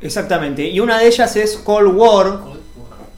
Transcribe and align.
Exactamente. 0.00 0.66
Y 0.68 0.80
una 0.80 0.98
de 0.98 1.06
ellas 1.08 1.34
es 1.36 1.56
Cold 1.56 1.94
War. 1.96 2.26
Wojna. 2.26 2.44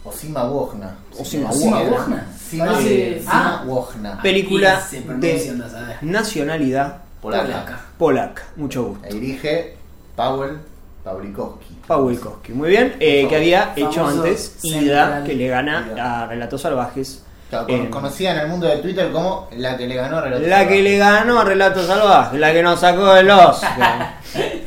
Osima 0.05 1.51
Osima 1.51 1.81
Wojna. 1.81 1.91
Wojna. 1.91 2.27
Sima 2.51 2.67
Parece- 2.67 3.19
Sima 3.21 3.33
Ah. 3.33 3.63
Wojna. 3.67 4.23
Película 4.23 4.81
Y 4.87 4.91
se 4.97 5.01
pronuncia, 5.03 5.53
de 5.53 5.97
nacionalidad 6.03 6.97
Polaca. 7.23 7.45
Polaca. 7.45 7.81
polaca. 7.99 8.43
Mucho 8.57 8.85
gusto. 8.85 9.05
La 9.07 9.11
dirige 9.15 9.77
Powell 10.17 10.59
Pawlikowski. 11.05 11.77
Pawlikowski. 11.87 12.53
Muy 12.53 12.71
bien. 12.71 12.97
eh, 12.99 13.27
que 13.29 13.37
había 13.37 13.73
hecho 13.77 14.05
antes 14.07 14.57
Ida, 14.63 14.79
Central. 15.07 15.25
que 15.25 15.35
le 15.35 15.49
gana 15.49 15.89
Ida. 15.95 16.23
a 16.23 16.27
Relatos 16.27 16.61
Salvajes. 16.63 17.23
Claro, 17.51 17.67
con- 17.67 17.75
Eh, 17.77 17.91
conocida 17.91 18.33
en 18.33 18.39
el 18.41 18.49
mundo 18.49 18.67
de 18.67 18.77
Twitter 18.79 19.11
como 19.13 19.49
la 19.57 19.77
que 19.77 19.87
le 19.87 19.95
ganó 19.97 20.19
a 20.19 20.21
Relatos 20.23 20.47
La 20.49 20.59
que 20.59 20.63
Salvajes. 20.65 20.85
le 20.85 20.99
ganó 20.99 21.41
a 21.41 21.45
Relatos 21.45 21.87
Salvajes, 21.87 22.41
la 22.41 22.53
que 22.53 22.63
nos 22.63 22.81
sacó 22.81 23.13
del 23.15 23.31
Oscar. 23.31 24.15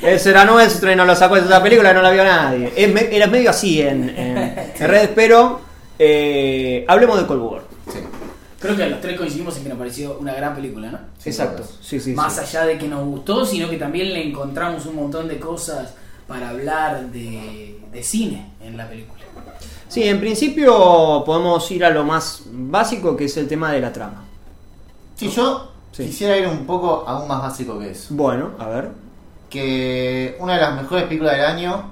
Ese 0.03 0.29
era 0.31 0.45
nuestro 0.45 0.91
y 0.91 0.95
no 0.95 1.05
lo 1.05 1.15
sacó 1.15 1.35
de 1.35 1.41
esa 1.41 1.61
película 1.63 1.91
y 1.91 1.93
no 1.93 2.01
la 2.01 2.11
vio 2.11 2.23
nadie. 2.23 2.71
Es 2.75 2.93
me- 2.93 3.15
era 3.15 3.27
medio 3.27 3.49
así 3.49 3.81
en, 3.81 4.09
en, 4.09 4.37
en 4.79 4.87
redes, 4.87 5.09
pero 5.15 5.61
eh, 5.99 6.85
hablemos 6.87 7.19
de 7.19 7.25
Cold 7.27 7.41
War. 7.41 7.61
Sí. 7.91 7.99
Creo 8.59 8.75
que 8.77 8.85
los 8.89 9.01
tres 9.01 9.17
coincidimos 9.17 9.57
en 9.57 9.63
que 9.63 9.69
nos 9.69 9.77
pareció 9.77 10.17
una 10.19 10.33
gran 10.33 10.55
película, 10.55 10.89
¿no? 10.91 10.99
Sí, 11.17 11.29
Exacto. 11.29 11.63
Sí, 11.81 11.99
sí, 11.99 12.13
Más 12.13 12.33
sí. 12.35 12.39
allá 12.41 12.65
de 12.65 12.77
que 12.77 12.87
nos 12.87 13.03
gustó, 13.05 13.45
sino 13.45 13.69
que 13.69 13.77
también 13.77 14.13
le 14.13 14.23
encontramos 14.27 14.85
un 14.85 14.95
montón 14.95 15.27
de 15.27 15.39
cosas 15.39 15.93
para 16.27 16.49
hablar 16.49 17.07
de, 17.11 17.77
de 17.91 18.03
cine 18.03 18.51
en 18.61 18.77
la 18.77 18.87
película. 18.87 19.21
Sí, 19.89 20.03
en 20.03 20.19
principio 20.19 21.23
podemos 21.25 21.69
ir 21.71 21.83
a 21.85 21.89
lo 21.89 22.03
más 22.05 22.43
básico, 22.51 23.15
que 23.17 23.25
es 23.25 23.35
el 23.37 23.47
tema 23.47 23.71
de 23.71 23.79
la 23.81 23.91
trama. 23.93 24.23
Sí, 25.15 25.29
yo 25.29 25.69
Sí. 25.91 26.05
quisiera 26.05 26.35
ir 26.37 26.47
un 26.47 26.65
poco 26.65 27.03
aún 27.05 27.27
más 27.27 27.39
básico 27.41 27.77
que 27.77 27.91
eso. 27.91 28.07
Bueno, 28.15 28.51
a 28.57 28.67
ver. 28.67 28.89
Que 29.53 30.35
una 30.39 30.55
de 30.55 30.61
las 30.61 30.81
mejores 30.81 31.03
películas 31.05 31.33
del 31.37 31.45
año 31.45 31.91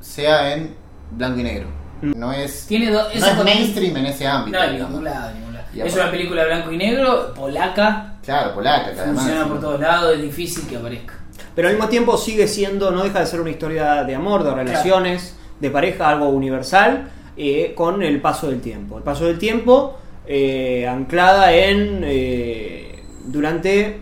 sea 0.00 0.52
en 0.54 0.74
blanco 1.12 1.38
y 1.38 1.42
negro. 1.44 1.68
No 2.02 2.32
es, 2.32 2.66
Tiene 2.66 2.90
dos. 2.90 3.14
no 3.14 3.26
es 3.26 3.44
mainstream 3.44 3.96
en 3.98 4.06
ese 4.06 4.26
ámbito. 4.26 4.58
No, 4.58 4.64
en 4.64 4.72
digamos. 4.72 4.90
ningún 4.90 5.04
lado, 5.04 5.30
en 5.30 5.38
ningún 5.38 5.54
lado. 5.54 5.66
Y 5.72 5.80
Es 5.82 5.94
una 5.94 6.10
película 6.10 6.44
blanco 6.46 6.72
y 6.72 6.76
negro, 6.78 7.32
polaca, 7.32 8.16
Claro, 8.24 8.54
polaca, 8.54 8.92
que 8.92 8.98
además. 9.00 9.22
funciona 9.22 9.46
por 9.46 9.60
todos 9.60 9.80
lados, 9.80 10.14
es 10.16 10.22
difícil 10.22 10.66
que 10.66 10.76
aparezca. 10.78 11.14
Pero 11.54 11.68
al 11.68 11.74
mismo 11.74 11.88
tiempo 11.88 12.16
sigue 12.18 12.48
siendo, 12.48 12.90
no 12.90 13.04
deja 13.04 13.20
de 13.20 13.26
ser 13.26 13.40
una 13.40 13.50
historia 13.50 14.02
de 14.02 14.14
amor, 14.16 14.42
de 14.42 14.52
relaciones, 14.52 15.36
de 15.60 15.70
pareja, 15.70 16.08
algo 16.08 16.28
universal, 16.30 17.08
eh, 17.36 17.72
con 17.76 18.02
el 18.02 18.20
paso 18.20 18.48
del 18.48 18.60
tiempo. 18.60 18.98
El 18.98 19.04
paso 19.04 19.26
del 19.26 19.38
tiempo 19.38 19.96
eh, 20.26 20.88
anclada 20.88 21.52
en 21.52 22.00
eh, 22.04 23.04
durante 23.26 24.00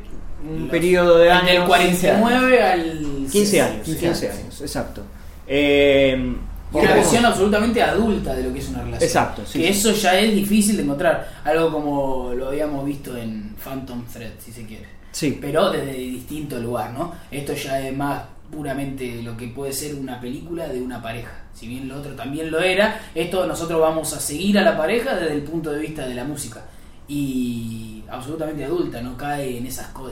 un 0.49 0.63
Los- 0.63 0.71
periodo 0.71 1.19
de 1.19 1.25
Del 1.25 1.33
años. 1.33 1.65
49 1.67 2.63
al 2.63 3.04
15 3.33 3.61
años, 3.63 3.83
15 3.85 4.01
15 4.07 4.31
años. 4.31 4.61
exacto. 4.61 5.03
Eh, 5.47 6.35
una 6.73 6.89
¿qué 6.89 6.95
versión 6.95 7.25
absolutamente 7.25 7.83
adulta 7.83 8.35
de 8.35 8.43
lo 8.45 8.53
que 8.53 8.59
es 8.59 8.69
una 8.69 8.79
relación. 8.83 9.03
Exacto, 9.09 9.43
sí, 9.47 9.61
Que 9.61 9.73
sí. 9.73 9.79
eso 9.79 9.93
ya 9.93 10.19
es 10.19 10.35
difícil 10.35 10.77
de 10.77 10.83
encontrar. 10.83 11.29
Algo 11.45 11.71
como 11.71 12.33
lo 12.35 12.49
habíamos 12.49 12.85
visto 12.85 13.17
en 13.17 13.55
Phantom 13.63 14.05
Thread, 14.13 14.33
si 14.45 14.51
se 14.53 14.65
quiere. 14.67 14.87
Sí, 15.13 15.39
Pero 15.41 15.71
desde 15.71 15.93
distinto 15.93 16.59
lugar, 16.59 16.91
¿no? 16.93 17.13
Esto 17.31 17.55
ya 17.55 17.81
es 17.87 17.97
más 17.97 18.23
puramente 18.51 19.23
lo 19.23 19.37
que 19.37 19.47
puede 19.49 19.73
ser 19.73 19.95
una 19.95 20.21
película 20.21 20.67
de 20.67 20.81
una 20.83 21.01
pareja. 21.01 21.31
Si 21.55 21.69
bien 21.69 21.87
lo 21.87 21.99
otro 21.99 22.15
también 22.17 22.51
lo 22.51 22.59
era, 22.59 23.01
esto 23.15 23.47
nosotros 23.47 23.81
vamos 23.81 24.13
a 24.13 24.19
seguir 24.19 24.59
a 24.59 24.63
la 24.63 24.77
pareja 24.77 25.15
desde 25.15 25.35
el 25.35 25.43
punto 25.43 25.71
de 25.71 25.79
vista 25.79 26.05
de 26.09 26.15
la 26.15 26.25
música. 26.25 26.63
Y 27.07 28.03
absolutamente 28.11 28.65
adulta, 28.65 29.01
no 29.01 29.17
cae 29.17 29.59
en 29.59 29.67
esas 29.67 29.89
co- 29.89 30.11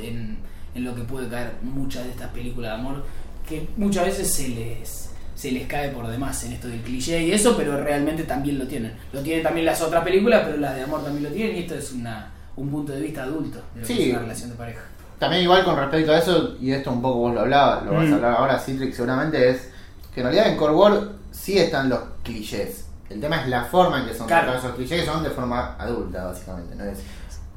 en, 0.75 0.85
lo 0.85 0.95
que 0.95 1.03
puede 1.03 1.29
caer 1.29 1.53
muchas 1.63 2.05
de 2.05 2.11
estas 2.11 2.29
películas 2.31 2.73
de 2.73 2.77
amor, 2.81 3.05
que 3.49 3.69
muchas 3.77 4.07
veces 4.07 4.33
se 4.33 4.49
les 4.49 5.09
se 5.35 5.51
les 5.51 5.67
cae 5.67 5.89
por 5.89 6.07
demás 6.07 6.45
en 6.45 6.53
esto 6.53 6.69
del 6.69 6.81
cliché 6.83 7.21
y 7.23 7.33
eso, 7.33 7.57
pero 7.57 7.77
realmente 7.83 8.23
también 8.25 8.59
lo 8.59 8.67
tienen. 8.69 8.93
Lo 9.13 9.21
tienen 9.23 9.43
también 9.43 9.67
las 9.67 9.81
otras 9.81 10.05
películas, 10.05 10.43
pero 10.45 10.59
las 10.59 10.77
de 10.77 10.83
amor 10.83 11.03
también 11.03 11.25
lo 11.25 11.31
tienen 11.31 11.57
y 11.57 11.61
esto 11.61 11.75
es 11.75 11.91
una, 11.93 12.31
un 12.55 12.69
punto 12.71 12.93
de 12.93 13.01
vista 13.01 13.25
adulto 13.25 13.61
de 13.75 13.81
lo 13.81 13.87
que 13.87 14.03
es 14.05 14.11
una 14.11 14.19
relación 14.21 14.51
de 14.51 14.57
pareja. 14.57 14.81
También 15.19 15.43
igual 15.43 15.65
con 15.65 15.77
respecto 15.77 16.13
a 16.13 16.19
eso, 16.19 16.57
y 16.61 16.71
esto 16.71 16.93
un 16.93 17.03
poco 17.03 17.19
vos 17.19 17.35
lo 17.35 17.41
hablabas, 17.41 17.85
lo 17.85 17.93
vas 17.95 18.09
Mm. 18.09 18.13
a 18.13 18.17
hablar 18.17 18.33
ahora, 18.39 18.59
Citrix, 18.59 18.95
seguramente 18.95 19.51
es 19.51 19.69
que 20.15 20.21
en 20.21 20.27
realidad 20.27 20.49
en 20.49 20.57
Cold 20.57 20.75
War 20.77 21.09
sí 21.33 21.59
están 21.59 21.89
los 21.89 22.01
clichés. 22.23 22.85
El 23.11 23.21
tema 23.21 23.41
es 23.43 23.49
la 23.49 23.65
forma 23.65 24.01
en 24.01 24.07
que 24.07 24.15
son 24.15 24.27
Claro. 24.27 24.45
tratados 24.45 24.65
esos 24.65 24.77
clichés, 24.77 25.01
que 25.01 25.07
son 25.07 25.23
de 25.25 25.31
forma 25.31 25.75
adulta, 25.79 26.25
básicamente, 26.27 26.77
no 26.77 26.85
es 26.85 26.99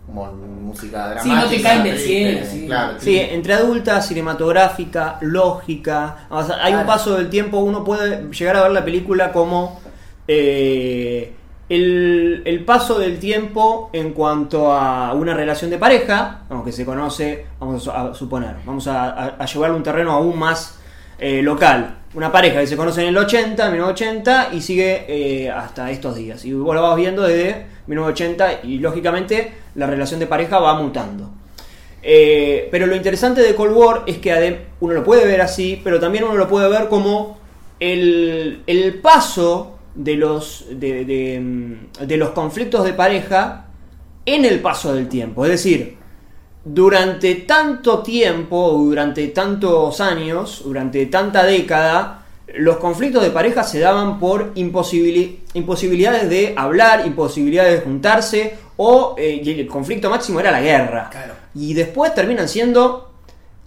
como 0.05 0.31
música 0.31 1.19
Sí, 1.21 1.29
dramática. 1.29 1.35
no 1.41 1.47
te 1.49 1.61
caen 1.61 1.83
del 1.83 1.97
cielo, 1.97 2.39
sí. 2.49 2.65
Claro, 2.67 2.93
Sí, 2.99 3.17
entre 3.19 3.53
adulta, 3.53 4.01
cinematográfica, 4.01 5.17
lógica. 5.21 6.27
O 6.29 6.43
sea, 6.43 6.63
hay 6.63 6.73
un 6.73 6.85
paso 6.85 7.15
del 7.17 7.29
tiempo, 7.29 7.57
uno 7.59 7.83
puede 7.83 8.29
llegar 8.31 8.55
a 8.57 8.63
ver 8.63 8.71
la 8.71 8.83
película 8.85 9.31
como 9.31 9.79
eh, 10.27 11.33
el, 11.69 12.43
el 12.45 12.63
paso 12.65 12.99
del 12.99 13.17
tiempo 13.19 13.89
en 13.93 14.13
cuanto 14.13 14.71
a 14.71 15.13
una 15.13 15.33
relación 15.33 15.71
de 15.71 15.77
pareja, 15.77 16.41
vamos, 16.49 16.65
que 16.65 16.71
se 16.71 16.85
conoce, 16.85 17.45
vamos 17.59 17.87
a 17.87 18.13
suponer, 18.13 18.55
vamos 18.65 18.87
a, 18.87 19.09
a- 19.09 19.25
a 19.39 19.45
llevarlo 19.45 19.75
a 19.75 19.77
un 19.77 19.83
terreno 19.83 20.11
aún 20.11 20.37
más 20.37 20.77
eh, 21.17 21.41
local. 21.41 21.95
Una 22.13 22.31
pareja 22.31 22.59
que 22.59 22.67
se 22.67 22.77
conoce 22.77 23.01
en 23.01 23.09
el 23.09 23.17
80, 23.17 23.69
1980 23.71 24.49
y 24.53 24.61
sigue 24.61 25.05
eh, 25.07 25.49
hasta 25.49 25.89
estos 25.91 26.15
días. 26.15 26.45
Y 26.45 26.53
vos 26.53 26.75
lo 26.75 26.81
vas 26.81 26.95
viendo 26.95 27.23
desde 27.23 27.65
1980 27.87 28.61
y 28.63 28.79
lógicamente 28.79 29.53
la 29.75 29.87
relación 29.87 30.19
de 30.19 30.27
pareja 30.27 30.59
va 30.59 30.75
mutando. 30.81 31.31
Eh, 32.01 32.67
pero 32.71 32.85
lo 32.85 32.95
interesante 32.95 33.41
de 33.41 33.55
Cold 33.55 33.75
War 33.75 34.03
es 34.05 34.19
que 34.19 34.65
uno 34.79 34.93
lo 34.93 35.03
puede 35.03 35.25
ver 35.25 35.41
así, 35.41 35.81
pero 35.83 35.99
también 35.99 36.23
uno 36.23 36.35
lo 36.35 36.47
puede 36.47 36.69
ver 36.69 36.87
como 36.87 37.39
el, 37.79 38.61
el 38.67 38.95
paso 38.95 39.79
de 39.95 40.15
los, 40.15 40.65
de, 40.69 41.39
mm, 41.41 42.05
de 42.05 42.17
los 42.17 42.29
conflictos 42.29 42.83
de 42.83 42.93
pareja 42.93 43.67
en 44.25 44.45
el 44.45 44.59
paso 44.59 44.93
del 44.93 45.07
tiempo. 45.07 45.45
Es 45.45 45.51
decir, 45.51 45.97
durante 46.63 47.35
tanto 47.35 47.99
tiempo, 47.99 48.71
durante 48.71 49.27
tantos 49.29 50.01
años, 50.01 50.63
durante 50.65 51.05
tanta 51.05 51.43
década, 51.43 52.24
los 52.53 52.77
conflictos 52.77 53.23
de 53.23 53.31
pareja 53.31 53.63
se 53.63 53.79
daban 53.79 54.19
por 54.19 54.53
imposibili- 54.55 55.39
imposibilidades 55.53 56.29
de 56.29 56.53
hablar, 56.55 57.05
imposibilidades 57.05 57.79
de 57.79 57.81
juntarse, 57.85 58.55
o 58.77 59.15
eh, 59.17 59.41
el 59.45 59.67
conflicto 59.67 60.09
máximo 60.09 60.39
era 60.39 60.51
la 60.51 60.61
guerra. 60.61 61.09
Claro. 61.11 61.33
Y 61.55 61.73
después 61.73 62.13
terminan 62.13 62.47
siendo 62.47 63.11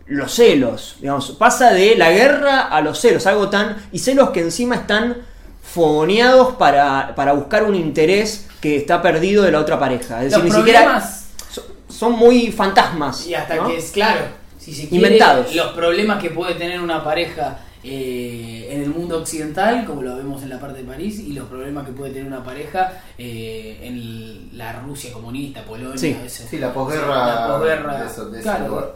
los 0.06 0.32
celos. 0.34 0.96
Digamos, 1.00 1.30
pasa 1.32 1.70
de 1.72 1.96
la 1.96 2.10
guerra 2.10 2.62
a 2.62 2.80
los 2.80 2.98
celos, 3.00 3.26
algo 3.26 3.48
tan. 3.48 3.76
y 3.92 3.98
celos 3.98 4.30
que 4.30 4.40
encima 4.40 4.76
están 4.76 5.16
fogoneados 5.62 6.54
para, 6.54 7.14
para 7.14 7.32
buscar 7.32 7.64
un 7.64 7.74
interés 7.74 8.46
que 8.60 8.76
está 8.76 9.02
perdido 9.02 9.44
de 9.44 9.52
la 9.52 9.60
otra 9.60 9.78
pareja. 9.78 10.18
Es 10.24 10.30
decir, 10.32 10.38
Los 10.38 10.44
ni 10.44 10.50
siquiera. 10.52 10.80
problemas, 10.80 11.26
Son, 11.50 11.64
son 11.88 12.12
muy 12.12 12.50
fantasmas. 12.52 13.26
y 13.26 13.34
hasta 13.34 13.56
¿no? 13.56 13.68
que 13.68 13.76
es 13.78 13.90
claro, 13.90 14.20
si 14.58 14.72
se 14.74 14.88
quiere, 14.88 15.06
Inventados. 15.06 15.54
los 15.54 15.72
problemas 15.72 16.20
que 16.22 16.30
puede 16.30 16.54
tener 16.54 16.80
una 16.80 17.04
pareja 17.04 17.58
eh, 17.84 18.68
en 18.72 18.82
el 18.82 18.90
mundo 18.90 19.18
occidental, 19.18 19.84
como 19.84 20.02
lo 20.02 20.16
vemos 20.16 20.42
en 20.42 20.48
la 20.50 20.58
parte 20.58 20.78
de 20.78 20.84
París, 20.84 21.18
y 21.20 21.32
los 21.32 21.48
problemas 21.48 21.86
que 21.86 21.92
puede 21.92 22.12
tener 22.12 22.26
una 22.26 22.42
pareja 22.42 22.92
eh, 23.16 23.78
en 23.82 24.56
la 24.58 24.72
Rusia 24.80 25.12
comunista, 25.12 25.62
Polonia, 25.64 25.96
Sí. 25.96 26.16
ese- 26.24 26.48
Sí, 26.48 26.58
la 26.58 26.72
posguerra 26.72 27.26
la 27.26 27.48
posguerra, 27.48 28.00
de 28.02 28.06
eso- 28.06 28.30
de 28.30 28.40
claro. 28.42 28.68
lugar. 28.68 28.94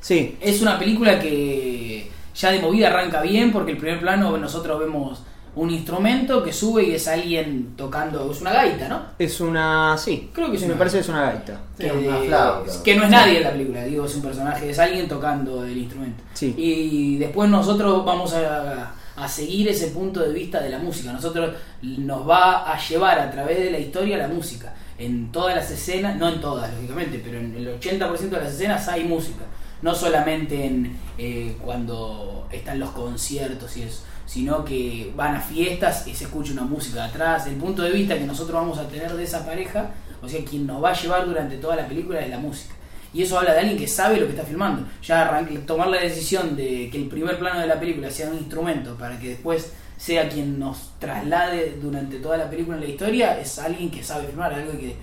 Sí, 0.00 0.36
Es 0.40 0.62
una 0.62 0.78
película 0.78 1.18
que 1.18 2.10
ya 2.34 2.50
de 2.52 2.60
movida 2.60 2.88
arranca 2.88 3.22
bien 3.22 3.50
porque 3.52 3.72
el 3.72 3.78
primer 3.78 4.00
plano 4.00 4.36
nosotros 4.36 4.78
vemos 4.78 5.22
un 5.56 5.70
instrumento 5.70 6.42
que 6.44 6.52
sube 6.52 6.84
y 6.84 6.92
es 6.94 7.08
alguien 7.08 7.74
tocando, 7.76 8.30
es 8.30 8.40
una 8.40 8.52
gaita, 8.52 8.88
¿no? 8.88 9.02
es 9.18 9.40
una. 9.40 9.96
Sí, 9.98 10.30
Creo 10.32 10.50
que 10.50 10.56
es 10.56 10.62
me 10.62 10.68
una- 10.68 10.78
parece 10.78 10.98
que 10.98 11.00
es 11.02 11.08
una 11.08 11.22
gaita. 11.22 11.60
Sí, 11.78 11.86
una 11.90 12.18
flauta. 12.18 12.82
que 12.84 12.94
no 12.94 13.02
es 13.04 13.10
nadie 13.10 13.38
en 13.38 13.42
la 13.44 13.50
película, 13.52 13.84
digo, 13.84 14.04
es 14.06 14.14
un 14.14 14.22
personaje, 14.22 14.70
es 14.70 14.78
alguien 14.78 15.08
tocando 15.08 15.64
el 15.64 15.76
instrumento. 15.76 16.22
Sí. 16.34 16.54
Y 16.56 17.16
después 17.16 17.48
nosotros 17.50 18.04
vamos 18.04 18.34
a, 18.34 18.92
a 19.16 19.28
seguir 19.28 19.66
ese 19.68 19.88
punto 19.88 20.20
de 20.20 20.32
vista 20.32 20.60
de 20.60 20.68
la 20.70 20.78
música. 20.78 21.10
Nosotros 21.12 21.54
nos 21.82 22.28
va 22.28 22.70
a 22.70 22.78
llevar 22.78 23.18
a 23.18 23.30
través 23.30 23.58
de 23.58 23.70
la 23.70 23.78
historia 23.78 24.18
la 24.18 24.28
música. 24.28 24.74
En 24.98 25.30
todas 25.32 25.54
las 25.56 25.70
escenas, 25.70 26.16
no 26.16 26.28
en 26.28 26.40
todas, 26.40 26.72
lógicamente, 26.74 27.20
pero 27.24 27.38
en 27.38 27.54
el 27.54 27.68
80% 27.80 28.36
de 28.36 28.44
las 28.44 28.52
escenas 28.54 28.88
hay 28.88 29.04
música. 29.04 29.44
No 29.82 29.94
solamente 29.94 30.64
en 30.66 30.96
eh, 31.18 31.56
cuando 31.62 32.46
están 32.50 32.78
los 32.80 32.90
conciertos 32.90 33.76
y 33.76 33.82
eso, 33.82 34.02
sino 34.26 34.64
que 34.64 35.12
van 35.16 35.36
a 35.36 35.40
fiestas 35.40 36.06
y 36.06 36.14
se 36.14 36.24
escucha 36.24 36.52
una 36.52 36.62
música 36.62 36.96
de 37.02 37.08
atrás. 37.08 37.46
El 37.46 37.54
punto 37.56 37.82
de 37.82 37.92
vista 37.92 38.18
que 38.18 38.24
nosotros 38.26 38.54
vamos 38.60 38.78
a 38.78 38.86
tener 38.88 39.12
de 39.14 39.22
esa 39.24 39.46
pareja, 39.46 39.90
o 40.22 40.28
sea, 40.28 40.44
quien 40.44 40.66
nos 40.66 40.82
va 40.82 40.90
a 40.90 41.00
llevar 41.00 41.24
durante 41.26 41.56
toda 41.56 41.76
la 41.76 41.86
película 41.88 42.20
es 42.20 42.28
la 42.30 42.38
música. 42.38 42.74
Y 43.14 43.22
eso 43.22 43.38
habla 43.38 43.54
de 43.54 43.60
alguien 43.60 43.78
que 43.78 43.86
sabe 43.88 44.18
lo 44.18 44.26
que 44.26 44.32
está 44.32 44.44
filmando. 44.44 44.86
Ya 45.02 45.22
arranque- 45.30 45.64
tomar 45.64 45.88
la 45.88 46.00
decisión 46.00 46.54
de 46.56 46.90
que 46.90 46.98
el 46.98 47.06
primer 47.08 47.38
plano 47.38 47.60
de 47.60 47.66
la 47.66 47.80
película 47.80 48.10
sea 48.10 48.28
un 48.28 48.36
instrumento 48.36 48.94
para 48.96 49.18
que 49.18 49.28
después 49.30 49.72
sea 49.96 50.28
quien 50.28 50.58
nos 50.58 50.90
traslade 50.98 51.78
durante 51.80 52.18
toda 52.18 52.36
la 52.36 52.50
película 52.50 52.76
en 52.76 52.82
la 52.82 52.88
historia, 52.90 53.40
es 53.40 53.58
alguien 53.58 53.90
que 53.90 54.02
sabe 54.02 54.26
filmar, 54.26 54.52
alguien 54.52 54.76
que 54.78 54.96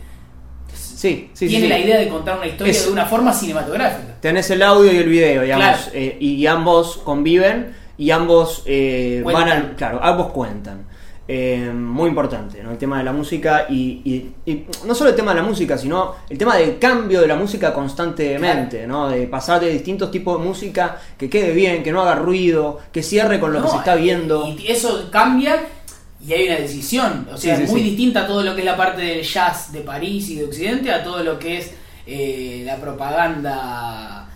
Sí, 0.75 1.29
sí, 1.33 1.47
tiene 1.47 1.65
sí, 1.65 1.69
la 1.69 1.79
idea 1.79 1.97
de 1.99 2.07
contar 2.09 2.37
una 2.37 2.47
historia 2.47 2.71
Es- 2.71 2.85
de 2.85 2.91
una 2.91 3.05
forma 3.05 3.33
cinematográfica. 3.33 4.15
Tenés 4.21 4.49
el 4.51 4.61
audio 4.61 4.91
y 4.91 4.97
el 4.97 5.09
video, 5.09 5.41
digamos, 5.43 5.65
Claro. 5.65 5.91
eh, 5.93 6.17
y 6.19 6.45
ambos 6.47 6.97
conviven. 6.97 7.75
Y 8.03 8.11
ambos 8.11 8.63
eh, 8.65 9.21
van 9.25 9.49
al. 9.49 9.75
Claro, 9.75 9.99
ambos 10.03 10.31
cuentan. 10.31 10.85
Eh, 11.25 11.71
muy 11.73 12.09
importante, 12.09 12.61
¿no? 12.61 12.71
El 12.71 12.77
tema 12.77 12.97
de 12.97 13.05
la 13.05 13.13
música 13.13 13.67
y, 13.69 14.01
y- 14.03 14.31
y 14.51 14.65
no 14.85 14.93
solo 14.93 15.09
el 15.11 15.15
tema 15.15 15.33
de 15.33 15.39
la 15.41 15.47
música, 15.47 15.77
sino 15.77 16.15
el 16.29 16.37
tema 16.37 16.57
del 16.57 16.77
cambio 16.79 17.21
de 17.21 17.27
la 17.27 17.35
música 17.37 17.73
constantemente, 17.73 18.85
¿no? 18.85 19.07
De 19.09 19.25
pasar 19.27 19.61
de 19.61 19.69
distintos 19.69 20.11
tipos 20.11 20.37
de 20.37 20.45
música 20.45 20.97
que 21.17 21.29
quede 21.29 21.53
bien, 21.53 21.81
que 21.81 21.93
no 21.93 22.01
haga 22.01 22.15
ruido, 22.15 22.79
que 22.91 23.01
cierre 23.01 23.39
con 23.39 23.53
lo 23.53 23.61
que 23.63 23.69
se 23.69 23.77
está 23.77 23.95
viendo. 23.95 24.45
Y 24.59 24.67
eso 24.69 25.07
cambia 25.09 25.63
y 26.27 26.33
hay 26.33 26.47
una 26.49 26.57
decisión. 26.57 27.25
O 27.33 27.37
sea, 27.37 27.55
Sí, 27.55 27.63
muy 27.71 27.79
sí. 27.81 27.89
distinta 27.91 28.23
a 28.23 28.27
todo 28.27 28.43
lo 28.43 28.53
que 28.53 28.59
es 28.59 28.65
la 28.65 28.75
parte 28.75 29.01
del 29.01 29.23
jazz 29.23 29.71
de 29.71 29.79
París 29.79 30.29
y 30.29 30.35
de 30.35 30.43
Occidente 30.43 30.91
a 30.91 31.05
todo 31.05 31.23
lo 31.23 31.39
que 31.39 31.59
es 31.59 31.71
eh, 32.05 32.63
la 32.65 32.75
propaganda 32.75 34.27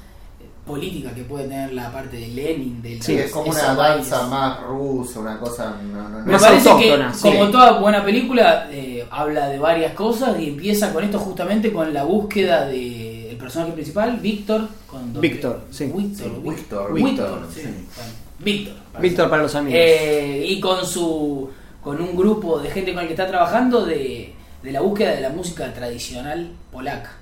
política 0.68 1.12
que 1.16 1.24
puede 1.24 1.48
tener 1.48 1.74
la 1.74 1.92
parte 1.92 2.18
de 2.18 2.28
Lenin. 2.28 2.82
Del 2.82 3.02
Sí, 3.02 3.16
es 3.16 3.32
como 3.32 3.50
una 3.52 3.74
bailes. 3.74 4.10
danza 4.10 4.28
más 4.28 4.62
rusa, 4.62 5.20
una 5.22 5.40
cosa. 5.40 5.76
No, 5.82 6.04
no, 6.04 6.20
no. 6.20 6.26
Me 6.26 6.34
Más 6.34 6.44
parece 6.44 6.70
que, 6.78 6.98
sí. 7.14 7.22
como 7.22 7.50
toda 7.50 7.80
buena 7.80 8.04
película, 8.04 8.68
eh, 8.72 9.08
habla 9.10 9.48
de 9.48 9.58
varias 9.58 9.94
cosas 9.94 10.40
y 10.40 10.50
empieza 10.50 10.94
con 10.94 11.04
esto 11.04 11.18
justamente 11.20 11.72
con 11.72 11.94
la 11.94 12.04
búsqueda 12.04 12.68
del 12.68 13.36
personaje 13.40 13.72
principal, 13.72 14.18
Víctor. 14.18 14.68
con 14.86 15.20
Víctor, 15.20 15.62
sí. 15.72 15.86
Víctor, 15.86 16.28
Sí, 16.28 16.42
Víctor, 16.44 16.94
Víctor, 16.94 16.94
Víctor, 16.94 17.48
sí. 17.54 17.62
sí. 17.62 17.68
Bueno, 17.96 18.12
Víctor. 18.40 18.76
Víctor 19.02 19.30
para 19.30 19.42
los 19.44 19.56
amigos. 19.56 19.80
Eh, 19.82 20.46
y 20.48 20.60
con 20.60 20.86
su 20.86 21.50
con 21.84 22.02
un 22.02 22.16
grupo 22.18 22.60
de 22.60 22.70
gente 22.70 22.94
con 22.94 23.02
el 23.02 23.08
que 23.08 23.14
está 23.14 23.28
trabajando 23.28 23.86
de, 23.86 24.34
de 24.62 24.72
la 24.72 24.82
búsqueda 24.82 25.12
de 25.12 25.22
la 25.22 25.30
música 25.30 25.74
tradicional 25.74 26.52
polaca. 26.72 27.17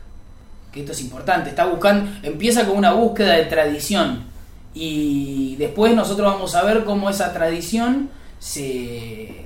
Que 0.76 0.82
esto 0.82 0.92
es 0.92 1.02
importante. 1.02 1.50
Está 1.50 1.66
buscando, 1.66 2.12
empieza 2.22 2.66
con 2.68 2.78
una 2.78 2.92
búsqueda 2.92 3.34
de 3.34 3.46
tradición. 3.46 4.26
Y 4.74 5.56
después 5.56 5.96
nosotros 5.96 6.34
vamos 6.34 6.54
a 6.54 6.64
ver 6.64 6.84
cómo 6.84 7.10
esa 7.10 7.32
tradición 7.32 8.10
se, 8.40 9.46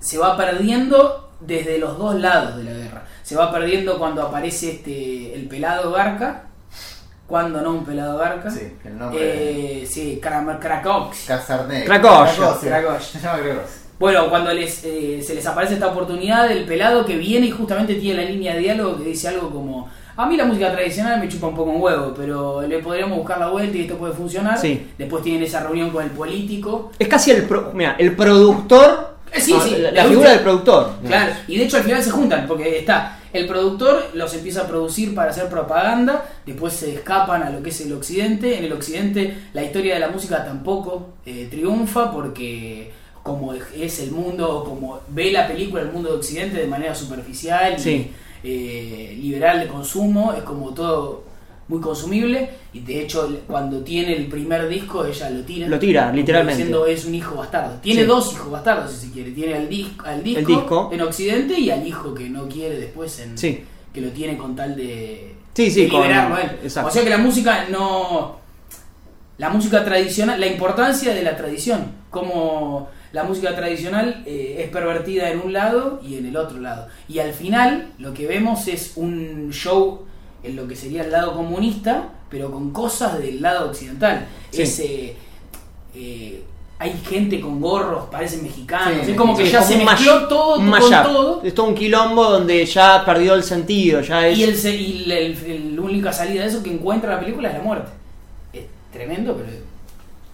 se 0.00 0.18
va 0.18 0.36
perdiendo 0.36 1.30
desde 1.40 1.78
los 1.78 1.96
dos 1.98 2.14
lados 2.16 2.58
de 2.58 2.64
la 2.64 2.72
guerra. 2.72 3.06
Se 3.22 3.36
va 3.36 3.50
perdiendo 3.50 3.98
cuando 3.98 4.22
aparece 4.22 4.72
este 4.72 5.34
el 5.34 5.48
pelado 5.48 5.90
Garca. 5.92 6.42
Cuando 7.26 7.60
no 7.62 7.72
un 7.72 7.84
pelado 7.86 8.18
Garca. 8.18 8.50
Sí, 8.50 8.72
el 8.84 8.98
nombre. 8.98 9.82
Eh, 9.82 9.86
sí, 9.86 10.20
Kram- 10.22 10.58
Krakowski. 10.60 11.26
Casarnet. 11.26 11.86
Krakow. 11.86 12.26
llama 13.18 13.38
Krakow. 13.38 13.62
Bueno, 13.98 14.28
cuando 14.28 14.52
les, 14.52 14.84
eh, 14.84 15.22
se 15.22 15.34
les 15.34 15.46
aparece 15.46 15.74
esta 15.74 15.88
oportunidad 15.88 16.48
del 16.48 16.64
pelado 16.64 17.04
que 17.06 17.16
viene 17.16 17.46
y 17.46 17.50
justamente 17.50 17.94
tiene 17.94 18.22
la 18.24 18.30
línea 18.30 18.54
de 18.54 18.60
diálogo 18.60 18.98
que 18.98 19.04
dice 19.04 19.28
algo 19.28 19.50
como 19.50 19.88
a 20.18 20.26
mí 20.26 20.36
la 20.36 20.44
música 20.46 20.72
tradicional 20.72 21.20
me 21.20 21.28
chupa 21.28 21.48
un 21.48 21.54
poco 21.54 21.70
un 21.70 21.80
huevo, 21.82 22.14
pero 22.16 22.62
le 22.62 22.78
podríamos 22.78 23.18
buscar 23.18 23.38
la 23.38 23.48
vuelta 23.48 23.76
y 23.76 23.82
esto 23.82 23.98
puede 23.98 24.14
funcionar. 24.14 24.58
Sí. 24.58 24.86
Después 24.96 25.22
tienen 25.22 25.42
esa 25.42 25.60
reunión 25.62 25.90
con 25.90 26.04
el 26.04 26.10
político. 26.10 26.90
Es 26.98 27.06
casi 27.08 27.32
el, 27.32 27.42
pro- 27.44 27.70
mira, 27.74 27.96
el 27.98 28.16
productor. 28.16 29.16
Eh, 29.32 29.40
sí, 29.40 29.54
sí, 29.62 29.76
la, 29.92 30.04
figura 30.06 30.30
del 30.30 30.40
productor. 30.40 30.92
Claro, 31.06 31.32
y 31.48 31.58
de 31.58 31.64
hecho 31.64 31.76
al 31.76 31.82
final 31.82 32.02
se 32.02 32.10
juntan, 32.10 32.46
porque 32.46 32.78
está 32.78 33.18
el 33.32 33.46
productor, 33.46 34.10
los 34.14 34.32
empieza 34.32 34.62
a 34.62 34.66
producir 34.66 35.14
para 35.14 35.30
hacer 35.30 35.48
propaganda, 35.48 36.24
después 36.46 36.72
se 36.72 36.94
escapan 36.94 37.42
a 37.42 37.50
lo 37.50 37.62
que 37.62 37.68
es 37.68 37.80
el 37.82 37.92
occidente. 37.92 38.56
En 38.56 38.64
el 38.64 38.72
occidente 38.72 39.36
la 39.52 39.64
historia 39.64 39.94
de 39.94 40.00
la 40.00 40.08
música 40.08 40.42
tampoco 40.44 41.08
eh, 41.26 41.48
triunfa 41.50 42.10
porque 42.10 42.90
como 43.26 43.52
es 43.52 43.98
el 44.00 44.12
mundo, 44.12 44.62
como 44.64 45.00
ve 45.08 45.32
la 45.32 45.48
película 45.48 45.82
el 45.82 45.90
mundo 45.90 46.10
de 46.10 46.16
occidente 46.16 46.56
de 46.58 46.66
manera 46.68 46.94
superficial 46.94 47.76
y 47.84 48.10
eh, 48.44 49.18
liberal 49.20 49.58
de 49.60 49.66
consumo, 49.66 50.32
es 50.32 50.44
como 50.44 50.72
todo 50.72 51.24
muy 51.68 51.80
consumible 51.80 52.48
y 52.72 52.78
de 52.80 53.02
hecho 53.02 53.28
cuando 53.48 53.80
tiene 53.80 54.16
el 54.16 54.26
primer 54.28 54.68
disco 54.68 55.04
ella 55.04 55.28
lo 55.30 55.40
tira. 55.42 55.66
Lo 55.66 55.78
tira, 55.80 56.12
literalmente. 56.12 56.58
Diciendo 56.62 56.86
es 56.86 57.04
un 57.04 57.14
hijo 57.16 57.34
bastardo. 57.34 57.80
Tiene 57.80 58.02
Sí. 58.02 58.06
dos 58.06 58.32
hijos 58.32 58.50
bastardos 58.52 58.92
si 58.92 59.06
se 59.08 59.12
quiere. 59.12 59.32
Tiene 59.32 59.54
al, 59.54 59.68
dis- 59.68 59.90
al 60.04 60.22
disco, 60.22 60.38
El 60.40 60.46
disco. 60.46 60.90
en 60.92 61.00
Occidente 61.00 61.58
y 61.58 61.70
al 61.70 61.84
hijo 61.84 62.14
que 62.14 62.28
no 62.30 62.46
quiere 62.48 62.78
después 62.78 63.18
en 63.18 63.36
Sí. 63.36 63.64
que 63.92 64.00
lo 64.00 64.10
tiene 64.10 64.36
con 64.36 64.54
tal 64.54 64.76
de, 64.76 65.34
Sí, 65.54 65.68
sí, 65.70 65.82
de 65.82 65.88
con- 65.88 66.02
liberarlo 66.02 66.36
a 66.36 66.42
él. 66.42 66.50
exacto. 66.62 66.88
O 66.88 66.92
sea 66.92 67.02
que 67.02 67.10
la 67.10 67.18
música 67.18 67.66
no 67.70 68.36
la 69.38 69.50
música 69.50 69.84
tradicional, 69.84 70.40
la 70.40 70.46
importancia 70.46 71.12
de 71.12 71.22
la 71.22 71.36
tradición, 71.36 71.92
como 72.10 72.88
la 73.16 73.24
música 73.24 73.56
tradicional 73.56 74.22
eh, 74.26 74.56
es 74.64 74.68
pervertida 74.68 75.30
en 75.30 75.40
un 75.40 75.52
lado 75.52 76.00
y 76.06 76.16
en 76.18 76.26
el 76.26 76.36
otro 76.36 76.58
lado. 76.60 76.86
Y 77.08 77.18
al 77.18 77.32
final 77.32 77.88
lo 77.98 78.12
que 78.12 78.26
vemos 78.26 78.68
es 78.68 78.92
un 78.96 79.50
show 79.52 80.02
en 80.44 80.54
lo 80.54 80.68
que 80.68 80.76
sería 80.76 81.02
el 81.02 81.10
lado 81.10 81.32
comunista, 81.34 82.10
pero 82.30 82.50
con 82.50 82.72
cosas 82.72 83.18
del 83.18 83.40
lado 83.40 83.70
occidental. 83.70 84.26
Sí. 84.50 84.62
Es, 84.62 84.78
eh, 84.80 85.16
eh, 85.94 86.42
hay 86.78 86.92
gente 87.08 87.40
con 87.40 87.58
gorros, 87.58 88.04
parecen 88.10 88.42
mexicanos, 88.42 89.06
Sí, 89.06 89.12
es 89.12 89.16
como 89.16 89.34
que 89.34 89.46
Sí, 89.46 89.52
ya 89.52 89.60
como 89.60 89.70
se 89.72 89.78
mezcló 89.84 90.28
todo 90.28 90.56
con 90.56 90.90
todo. 91.02 91.40
Es 91.42 91.54
todo 91.54 91.66
un 91.68 91.74
quilombo 91.74 92.22
donde 92.24 92.66
ya 92.66 93.02
perdió 93.04 93.32
el 93.34 93.42
sentido. 93.42 94.02
Ya 94.02 94.28
es. 94.28 94.36
Y, 94.38 94.42
el, 94.44 94.54
y 94.80 95.10
el- 95.10 95.50
el- 95.50 95.74
la 95.76 95.80
única 95.82 96.12
salida 96.12 96.42
de 96.42 96.48
eso 96.48 96.62
que 96.62 96.70
encuentra 96.70 97.14
la 97.14 97.20
película 97.20 97.48
es 97.48 97.54
la 97.56 97.62
muerte. 97.62 97.90
Es 98.52 98.64
tremendo, 98.92 99.34
pero 99.34 99.48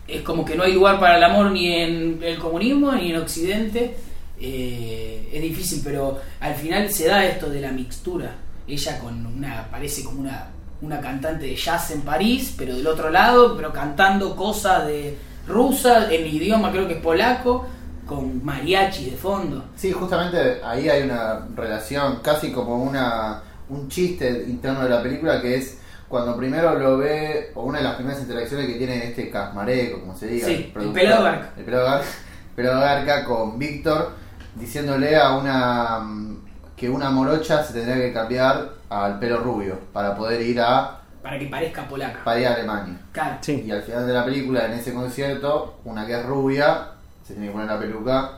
es 0.07 0.23
como 0.23 0.45
que 0.45 0.57
no 0.57 0.65
hay 0.65 0.75
lugar 0.75 0.99
para 0.99 1.17
el 1.17 1.25
amor 1.25 1.51
ni 1.51 1.73
en 1.73 2.21
el 2.23 2.39
comunismo 2.39 2.93
ni 2.93 3.11
en 3.11 3.17
Occidente. 3.17 3.97
Eh, 4.41 5.31
es 5.33 5.43
difícil, 5.43 5.81
pero 5.85 6.21
al 6.41 6.55
final 6.55 6.91
se 6.91 7.07
da 7.07 7.25
esto 7.25 7.49
de 7.49 7.61
la 7.61 7.73
mixtura. 7.73 8.35
Ella 8.67 8.99
con 8.99 9.25
una, 9.27 9.69
parece 9.71 10.05
como 10.05 10.21
una, 10.21 10.49
una 10.81 11.01
cantante 11.01 11.47
de 11.47 11.57
jazz 11.57 11.93
en 11.93 12.03
París, 12.03 12.55
pero 12.57 12.77
del 12.77 12.87
otro 12.87 13.11
lado, 13.11 13.57
pero 13.57 13.73
cantando 13.73 14.35
cosas 14.35 14.87
de 14.87 15.17
rusa, 15.47 16.13
en 16.13 16.27
idioma 16.27 16.71
creo 16.73 16.89
que 16.89 16.95
es 16.95 17.01
polaco, 17.01 17.67
con 18.07 18.45
mariachi 18.45 19.11
de 19.11 19.17
fondo. 19.17 19.65
Sí, 19.77 19.93
justamente 19.93 20.61
ahí 20.65 20.89
hay 20.89 21.03
una 21.03 21.47
relación, 21.55 22.19
casi 22.23 22.53
como 22.53 22.83
una 22.83 23.43
un 23.69 23.89
chiste 23.89 24.45
interno 24.49 24.85
de 24.85 24.91
la 24.91 25.03
película 25.03 25.41
que 25.41 25.57
es 25.57 25.79
cuando 26.13 26.37
primero 26.37 26.75
lo 26.79 26.99
ve, 26.99 27.53
o 27.55 27.63
una 27.63 27.79
de 27.79 27.85
las 27.85 27.95
primeras 27.95 28.21
interacciones 28.21 28.67
que 28.67 28.75
tiene 28.75 29.07
este 29.07 29.31
Casmareco, 29.31 30.01
como 30.01 30.15
se 30.15 30.27
diga, 30.27 30.47
Sí, 30.47 30.53
el 30.55 30.65
productor, 30.67 30.95
pelado 31.01 31.25
Garca. 31.25 31.51
el 31.57 31.65
pelado 31.65 31.85
Garca, 31.87 32.07
pelado 32.55 32.81
Garca 32.83 33.25
con 33.25 33.59
Víctor, 33.59 34.11
diciéndole 34.55 35.17
a 35.17 35.31
una 35.39 36.01
mm, 36.01 36.37
que 36.77 36.91
una 36.91 37.09
morocha 37.09 37.65
se 37.65 37.73
tendría 37.73 37.97
que 37.97 38.13
cambiar 38.13 38.73
al 38.91 39.19
pelo 39.19 39.39
rubio 39.39 39.79
para 39.91 40.15
poder 40.15 40.43
ir 40.43 40.61
a, 40.61 41.01
Para 41.23 41.39
que 41.39 41.47
parezca 41.47 41.89
polaca. 41.89 42.23
para 42.23 42.41
ir 42.41 42.47
a 42.47 42.55
Alemania. 42.57 42.99
Claro. 43.13 43.39
Sí. 43.41 43.65
Y 43.67 43.71
al 43.71 43.83
final 43.83 44.07
de 44.07 44.13
la 44.13 44.23
película, 44.27 44.67
en 44.67 44.73
ese 44.73 44.93
concierto, 44.93 45.79
una 45.87 46.05
que 46.07 46.13
es 46.21 46.27
rubia 46.27 46.89
se 47.27 47.33
tiene 47.33 47.47
que 47.47 47.53
poner 47.55 47.69
la 47.69 47.79
peluca 47.79 48.33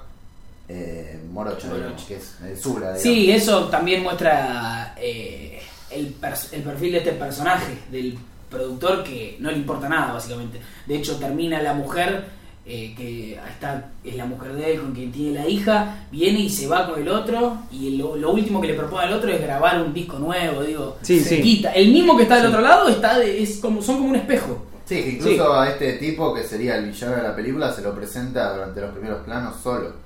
eh, 0.69 1.21
morocha, 1.33 1.67
Morocha. 1.67 1.87
digamos, 1.87 2.05
que 2.05 2.15
es 2.17 2.37
eh, 2.45 2.55
Zula, 2.57 2.81
digamos. 2.93 3.03
Sí, 3.03 3.33
eso 3.33 3.65
también 3.69 4.05
muestra 4.05 4.95
eh, 4.97 5.61
el, 5.95 6.15
pers- 6.21 6.53
el 6.53 6.63
perfil 6.63 6.93
de 6.93 6.99
este 6.99 7.13
personaje, 7.13 7.79
del 7.91 8.17
productor 8.51 9.03
que 9.05 9.37
no 9.41 9.51
le 9.51 9.57
importa 9.59 9.89
nada, 9.89 10.13
básicamente. 10.13 10.61
De 10.87 10.97
hecho, 10.97 11.17
termina 11.17 11.61
la 11.63 11.75
mujer, 11.75 12.25
eh, 12.67 12.95
que 12.97 13.35
está, 13.35 13.91
es 14.03 14.15
la 14.17 14.25
mujer 14.27 14.55
de 14.55 14.73
él 14.75 14.81
con 14.81 14.93
quien 14.95 15.11
tiene 15.13 15.35
la 15.41 15.49
hija, 15.49 16.07
viene 16.11 16.41
y 16.41 16.49
se 16.49 16.67
va 16.67 16.89
con 16.89 17.01
el 17.01 17.09
otro, 17.09 17.59
y 17.71 17.97
lo, 17.97 18.17
lo 18.17 18.31
último 18.33 18.61
que 18.61 18.69
le 18.69 18.75
propone 18.75 19.05
al 19.05 19.13
otro 19.15 19.31
es 19.31 19.41
grabar 19.41 19.83
un 19.83 19.93
disco 19.93 20.19
nuevo, 20.19 20.63
digo, 20.63 20.97
Sí, 21.03 21.21
se 21.21 21.37
sí. 21.37 21.43
quita. 21.43 21.73
El 21.73 21.93
mismo 21.93 22.17
que 22.17 22.23
está 22.23 22.37
del 22.37 22.45
Sí. 22.47 22.49
otro 22.53 22.61
lado 22.63 22.89
está 22.89 23.19
de- 23.19 23.43
es 23.43 23.59
como, 23.59 23.83
son 23.83 23.97
como 23.97 24.09
un 24.11 24.17
espejo. 24.17 24.65
Sí, 24.87 24.97
que 25.03 25.11
incluso 25.13 25.53
a 25.59 25.69
este 25.71 25.95
tipo, 25.95 26.33
que 26.35 26.43
sería 26.45 26.77
el 26.77 26.87
villano 26.91 27.17
de 27.17 27.23
la 27.23 27.35
película, 27.35 27.73
se 27.73 27.81
lo 27.83 27.95
presenta 27.95 28.55
durante 28.55 28.81
los 28.83 28.91
primeros 28.93 29.25
planos 29.25 29.55
solo. 29.63 30.04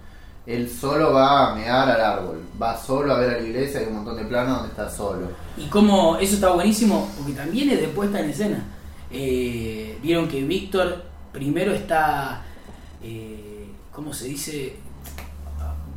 Él 0.49 0.69
solo 0.71 1.13
va 1.13 1.51
a 1.53 1.55
mear 1.55 1.91
al 1.91 2.01
árbol, 2.01 2.41
va 2.61 2.75
solo 2.75 3.13
a 3.15 3.19
ver 3.21 3.31
a 3.31 3.39
la 3.41 3.47
iglesia, 3.47 3.81
hay 3.81 3.87
un 3.87 3.97
montón 3.97 4.17
de 4.17 4.25
planos 4.25 4.57
donde 4.61 4.71
está 4.71 4.89
solo. 4.91 5.29
Y 5.59 5.67
como 5.67 6.17
eso 6.17 6.35
está 6.37 6.49
buenísimo, 6.51 7.07
porque 7.19 7.33
también 7.35 7.69
es 7.71 7.81
de 7.83 7.89
puesta 7.89 8.19
en 8.21 8.31
escena. 8.31 8.65
Eh, 9.11 9.99
Vieron 10.03 10.27
que 10.27 10.43
Víctor 10.45 11.05
primero 11.33 11.73
está, 11.75 12.43
eh, 13.03 13.69
¿cómo 13.93 14.13
se 14.15 14.27
dice? 14.29 14.77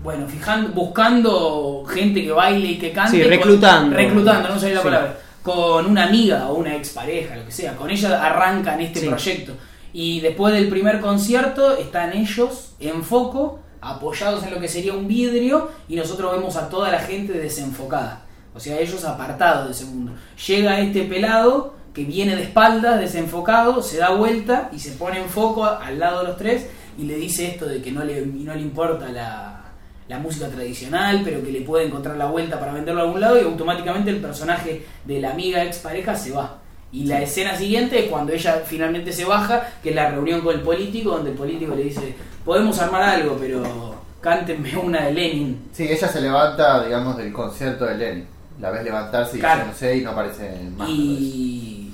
Bueno, 0.03 0.27
fijando, 0.27 0.73
buscando 0.73 1.85
gente 1.87 2.23
que 2.23 2.31
baile 2.31 2.67
y 2.71 2.77
que 2.79 2.91
cante. 2.91 3.17
Sí, 3.17 3.21
con- 3.21 3.29
reclutando. 3.29 3.95
reclutando, 3.95 4.49
no 4.49 4.59
sé 4.59 4.73
la 4.73 4.81
Sí. 4.81 4.85
palabra. 4.85 5.17
Con 5.43 5.85
una 5.85 6.07
amiga 6.07 6.47
o 6.49 6.55
una 6.55 6.75
expareja, 6.75 7.35
lo 7.37 7.45
que 7.45 7.51
sea. 7.51 7.75
Con 7.77 7.89
ella 7.89 8.21
arrancan 8.21 8.81
este 8.81 8.99
Sí. 8.99 9.07
proyecto. 9.07 9.53
Y 9.93 10.19
después 10.19 10.53
del 10.53 10.67
primer 10.69 10.99
concierto 10.99 11.77
están 11.77 12.13
ellos 12.13 12.73
en 12.79 13.01
foco, 13.03 13.59
apoyados 13.81 14.43
en 14.43 14.51
lo 14.51 14.59
que 14.59 14.67
sería 14.67 14.93
un 14.93 15.07
vidrio, 15.07 15.69
y 15.89 15.95
nosotros 15.95 16.31
vemos 16.31 16.55
a 16.55 16.69
toda 16.69 16.91
la 16.91 16.99
gente 16.99 17.33
desenfocada. 17.33 18.21
O 18.53 18.59
sea, 18.59 18.79
ellos 18.79 19.03
apartados 19.03 19.65
de 19.65 19.71
ese 19.71 19.85
mundo. 19.85 20.13
Llega 20.47 20.79
este 20.79 21.03
pelado 21.03 21.73
que 21.93 22.05
viene 22.05 22.35
de 22.35 22.43
espaldas, 22.43 22.99
desenfocado, 22.99 23.81
se 23.81 23.97
da 23.97 24.11
vuelta 24.11 24.69
y 24.71 24.79
se 24.79 24.91
pone 24.91 25.19
en 25.19 25.29
foco 25.29 25.65
al 25.65 25.99
lado 25.99 26.21
de 26.21 26.27
los 26.27 26.37
tres 26.37 26.67
y 26.97 27.03
le 27.03 27.15
dice 27.15 27.47
esto 27.47 27.65
de 27.65 27.81
que 27.81 27.91
no 27.91 28.03
le, 28.03 28.25
no 28.25 28.53
le 28.53 28.61
importa 28.61 29.09
la, 29.09 29.61
la 30.07 30.19
música 30.19 30.47
tradicional, 30.47 31.21
pero 31.23 31.43
que 31.43 31.51
le 31.51 31.61
puede 31.61 31.85
encontrar 31.85 32.17
la 32.17 32.25
vuelta 32.25 32.59
para 32.59 32.73
venderlo 32.73 33.01
a 33.01 33.03
algún 33.05 33.21
lado 33.21 33.41
y 33.41 33.43
automáticamente 33.43 34.09
el 34.09 34.17
personaje 34.17 34.85
de 35.05 35.21
la 35.21 35.31
amiga 35.31 35.63
expareja 35.63 36.15
se 36.15 36.31
va. 36.31 36.60
Y 36.93 37.05
la 37.05 37.21
escena 37.21 37.55
siguiente 37.57 37.99
es 38.03 38.09
cuando 38.09 38.33
ella 38.33 38.61
finalmente 38.65 39.13
se 39.13 39.23
baja, 39.25 39.65
que 39.81 39.89
es 39.89 39.95
la 39.95 40.11
reunión 40.11 40.41
con 40.41 40.55
el 40.55 40.61
político, 40.61 41.11
donde 41.11 41.31
el 41.31 41.37
político 41.37 41.73
le 41.75 41.83
dice, 41.83 42.13
podemos 42.43 42.77
armar 42.79 43.01
algo, 43.01 43.37
pero 43.39 43.95
cántenme 44.19 44.75
una 44.83 45.05
de 45.05 45.13
Lenin. 45.13 45.69
Sí, 45.71 45.87
ella 45.89 46.07
se 46.07 46.19
levanta, 46.21 46.83
digamos, 46.83 47.15
del 47.17 47.31
concierto 47.31 47.85
de 47.85 47.97
Lenny. 47.97 48.23
La 48.59 48.69
ves 48.71 48.83
levantarse 48.83 49.37
y 49.37 49.39
Claro. 49.39 49.67
no 49.67 49.73
sé 49.73 49.97
y 49.97 50.01
no 50.01 50.11
aparece 50.11 50.51
más. 50.77 50.89
Y 50.89 51.91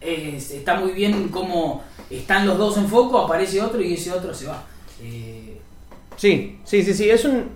es- 0.00 0.50
está 0.50 0.74
muy 0.74 0.92
bien 0.92 1.28
cómo 1.28 1.82
están 2.10 2.46
los 2.46 2.58
dos 2.58 2.76
en 2.76 2.88
foco, 2.88 3.18
aparece 3.20 3.60
otro 3.62 3.80
y 3.80 3.94
ese 3.94 4.12
otro 4.12 4.34
se 4.34 4.46
va. 4.46 4.62
Eh, 5.02 5.40
Sí, 6.16 6.58
sí, 6.64 6.82
sí, 6.84 6.94
sí. 6.94 7.10
Es 7.10 7.24
un. 7.24 7.46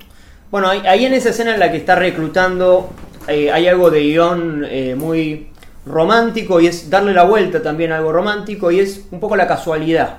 Bueno, 0.51 0.69
ahí, 0.69 0.81
ahí 0.87 1.05
en 1.07 1.15
esa 1.15 1.29
escena 1.31 1.55
en 1.55 1.61
la 1.61 1.71
que 1.71 1.77
está 1.77 1.95
reclutando 1.95 2.91
eh, 3.29 3.53
hay 3.53 3.69
algo 3.69 3.89
de 3.91 4.01
guion 4.01 4.65
eh, 4.69 4.95
muy 4.97 5.49
romántico 5.89 6.61
y 6.61 6.67
es 6.67 6.89
darle 6.91 7.13
la 7.13 7.25
vuelta 7.25 7.63
también 7.63 7.93
a 7.93 7.97
algo 7.99 8.13
romántico 8.13 8.71
y 8.71 8.81
es 8.81 9.07
un 9.11 9.21
poco 9.21 9.37
la 9.37 9.47
casualidad. 9.47 10.17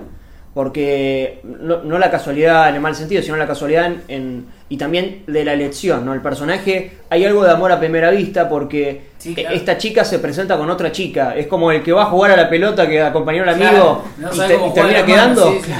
Porque 0.53 1.41
no, 1.43 1.83
no 1.83 1.99
la 1.99 2.09
casualidad 2.09 2.69
en 2.69 2.75
el 2.75 2.81
mal 2.81 2.95
sentido, 2.95 3.21
sino 3.21 3.37
la 3.37 3.45
casualidad 3.47 3.85
en, 3.85 4.01
en- 4.07 4.45
y 4.67 4.77
también 4.77 5.23
de 5.27 5.43
la 5.45 5.53
elección, 5.53 6.03
¿no? 6.05 6.13
El 6.13 6.21
personaje, 6.21 6.97
hay 7.09 7.23
algo 7.25 7.43
de 7.43 7.51
amor 7.51 7.71
a 7.71 7.79
primera 7.79 8.09
vista 8.11 8.49
porque 8.49 9.01
Sí, 9.19 9.33
claro. 9.35 9.55
esta 9.55 9.77
chica 9.77 10.03
se 10.03 10.19
presenta 10.19 10.57
con 10.57 10.69
otra 10.69 10.91
chica. 10.91 11.35
Es 11.35 11.47
como 11.47 11.71
el 11.71 11.81
que 11.83 11.91
va 11.91 12.03
a 12.03 12.05
jugar 12.07 12.31
a 12.31 12.35
la 12.37 12.49
pelota 12.49 12.87
que 12.87 13.01
acompañó 13.01 13.43
al 13.43 13.49
amigo 13.49 13.69
Claro, 13.69 14.03
no 14.17 14.33
y, 14.33 14.47
te- 14.47 14.71
termina 14.73 15.05
quedando. 15.05 15.51
sí, 15.53 15.59
sí. 15.65 15.71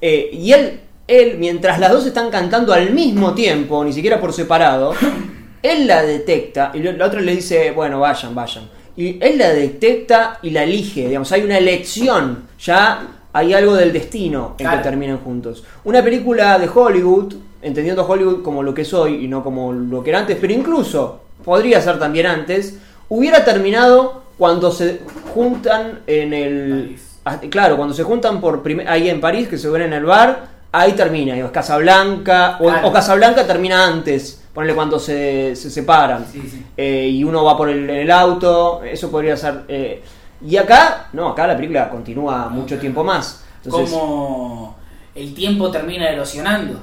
Eh, 0.00 0.30
y 0.32 0.52
él, 0.52 0.80
él, 1.06 1.36
mientras 1.38 1.78
las 1.78 1.90
dos 1.92 2.06
están 2.06 2.30
cantando 2.30 2.72
al 2.72 2.90
mismo 2.90 3.34
tiempo, 3.34 3.84
ni 3.84 3.92
siquiera 3.92 4.18
por 4.20 4.32
separado, 4.32 4.94
él 5.62 5.86
la 5.86 6.02
detecta 6.02 6.70
y 6.74 6.80
la 6.80 7.04
otra 7.06 7.20
le 7.20 7.32
dice, 7.36 7.70
bueno, 7.72 8.00
vayan, 8.00 8.34
vayan. 8.34 8.64
Y 8.98 9.16
él 9.24 9.38
la 9.38 9.50
detecta 9.50 10.38
y 10.42 10.50
la 10.50 10.64
elige, 10.64 11.06
digamos, 11.06 11.30
hay 11.30 11.42
una 11.44 11.56
elección, 11.56 12.48
ya 12.60 13.00
hay 13.32 13.54
algo 13.54 13.74
del 13.76 13.92
destino 13.92 14.56
en 14.58 14.64
Claro. 14.66 14.78
que 14.78 14.82
terminen 14.82 15.18
juntos. 15.18 15.62
Una 15.84 16.02
película 16.02 16.58
de 16.58 16.68
Hollywood, 16.68 17.32
entendiendo 17.62 18.04
Hollywood 18.04 18.42
como 18.42 18.62
lo 18.64 18.74
que 18.74 18.84
soy 18.84 19.24
y 19.24 19.28
no 19.28 19.44
como 19.44 19.72
lo 19.72 20.02
que 20.02 20.10
era 20.10 20.18
antes, 20.18 20.36
pero 20.40 20.52
incluso 20.52 21.20
podría 21.44 21.80
ser 21.80 22.00
también 22.00 22.26
antes, 22.26 22.76
hubiera 23.08 23.44
terminado 23.44 24.24
cuando 24.36 24.72
se 24.72 25.00
juntan 25.32 26.00
en 26.08 26.32
el... 26.34 26.82
París. 26.84 27.04
Ah, 27.24 27.38
Claro, 27.48 27.76
cuando 27.76 27.94
se 27.94 28.02
juntan 28.02 28.40
por 28.40 28.62
ahí 28.88 29.08
en 29.10 29.20
París, 29.20 29.46
que 29.48 29.58
se 29.58 29.68
ven 29.68 29.82
en 29.82 29.92
el 29.92 30.04
bar, 30.04 30.46
ahí 30.72 30.92
termina. 30.92 31.34
digo, 31.34 31.46
es 31.46 31.52
Casablanca, 31.52 32.56
o, 32.60 32.64
Claro. 32.64 32.88
o 32.88 32.92
Casablanca 32.92 33.46
termina 33.46 33.86
antes, 33.86 34.37
ponele 34.52 34.74
cuando 34.74 34.98
se, 34.98 35.54
se 35.56 35.70
separan. 35.70 36.26
Sí, 36.30 36.42
sí. 36.50 36.64
Eh, 36.76 37.08
y 37.12 37.24
uno 37.24 37.44
va 37.44 37.56
por 37.56 37.68
el, 37.68 38.10
auto, 38.10 38.82
eso 38.84 39.10
podría 39.10 39.36
ser... 39.36 39.64
eh, 39.68 40.02
y 40.46 40.56
acá, 40.56 41.08
no, 41.12 41.28
acá 41.28 41.46
la 41.46 41.56
película 41.56 41.88
continúa 41.90 42.48
mucho 42.48 42.78
tiempo 42.78 43.02
más. 43.02 43.44
Entonces, 43.64 43.90
como 43.90 44.76
el 45.14 45.34
tiempo 45.34 45.70
termina 45.70 46.08
erosionando. 46.08 46.80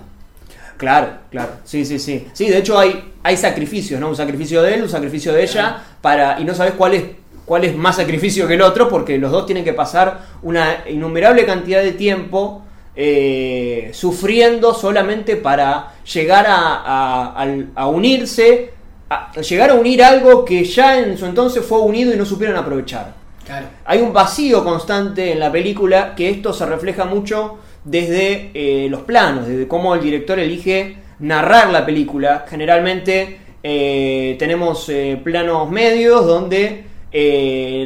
Claro, 0.78 1.08
claro, 1.32 1.54
sí, 1.64 1.86
sí, 1.86 2.00
sí. 2.00 2.28
Sí, 2.34 2.50
de 2.50 2.58
hecho 2.58 2.78
hay, 2.78 3.14
hay 3.24 3.38
sacrificios, 3.38 4.00
¿no? 4.00 4.10
Un 4.10 4.16
sacrificio 4.16 4.62
de 4.62 4.74
él, 4.74 4.84
un 4.84 4.90
sacrificio 4.90 5.32
de 5.32 5.44
ella, 5.44 5.82
para 6.02 6.40
y 6.40 6.44
no 6.44 6.54
sabes 6.54 6.74
cuál 6.74 6.96
es, 6.96 7.04
cuál 7.46 7.64
es 7.64 7.78
más 7.78 7.96
sacrificio 7.96 8.46
que 8.46 8.56
el 8.56 8.62
otro, 8.62 8.90
porque 8.90 9.18
los 9.18 9.32
dos 9.32 9.46
tienen 9.46 9.64
que 9.64 9.72
pasar 9.72 10.20
una 10.42 10.84
innumerable 10.90 11.46
cantidad 11.46 11.82
de 11.82 11.94
tiempo 11.94 12.65
eh, 12.96 13.90
sufriendo 13.94 14.74
solamente 14.74 15.36
para 15.36 15.94
llegar 16.14 16.46
a, 16.48 16.76
a- 16.84 17.34
al- 17.36 17.68
a 17.76 17.88
unirse, 17.88 18.72
a 19.10 19.32
llegar 19.42 19.70
a 19.72 19.74
unir 19.76 20.04
algo 20.04 20.46
que 20.46 20.64
ya 20.64 21.00
en 21.00 21.18
su 21.18 21.26
entonces 21.26 21.64
fue 21.66 21.80
unido 21.80 22.14
y 22.14 22.18
no 22.18 22.26
supieron 22.26 22.56
aprovechar. 22.58 23.14
Claro. 23.46 23.68
Hay 23.86 24.02
un 24.02 24.12
vacío 24.12 24.64
constante 24.64 25.32
en 25.32 25.40
la 25.40 25.52
película 25.52 26.16
que 26.16 26.30
esto 26.30 26.52
se 26.54 26.66
refleja 26.66 27.06
mucho 27.06 27.60
desde 27.84 28.50
eh, 28.54 28.88
los 28.90 29.02
planos, 29.02 29.48
desde 29.48 29.68
cómo 29.68 29.94
el 29.94 30.02
director 30.02 30.40
elige 30.40 30.98
narrar 31.20 31.70
la 31.72 31.86
película. 31.86 32.46
Generalmente 32.50 33.38
eh, 33.62 34.36
tenemos 34.40 34.90
planos 35.24 35.70
medios 35.70 36.26
donde 36.26 36.86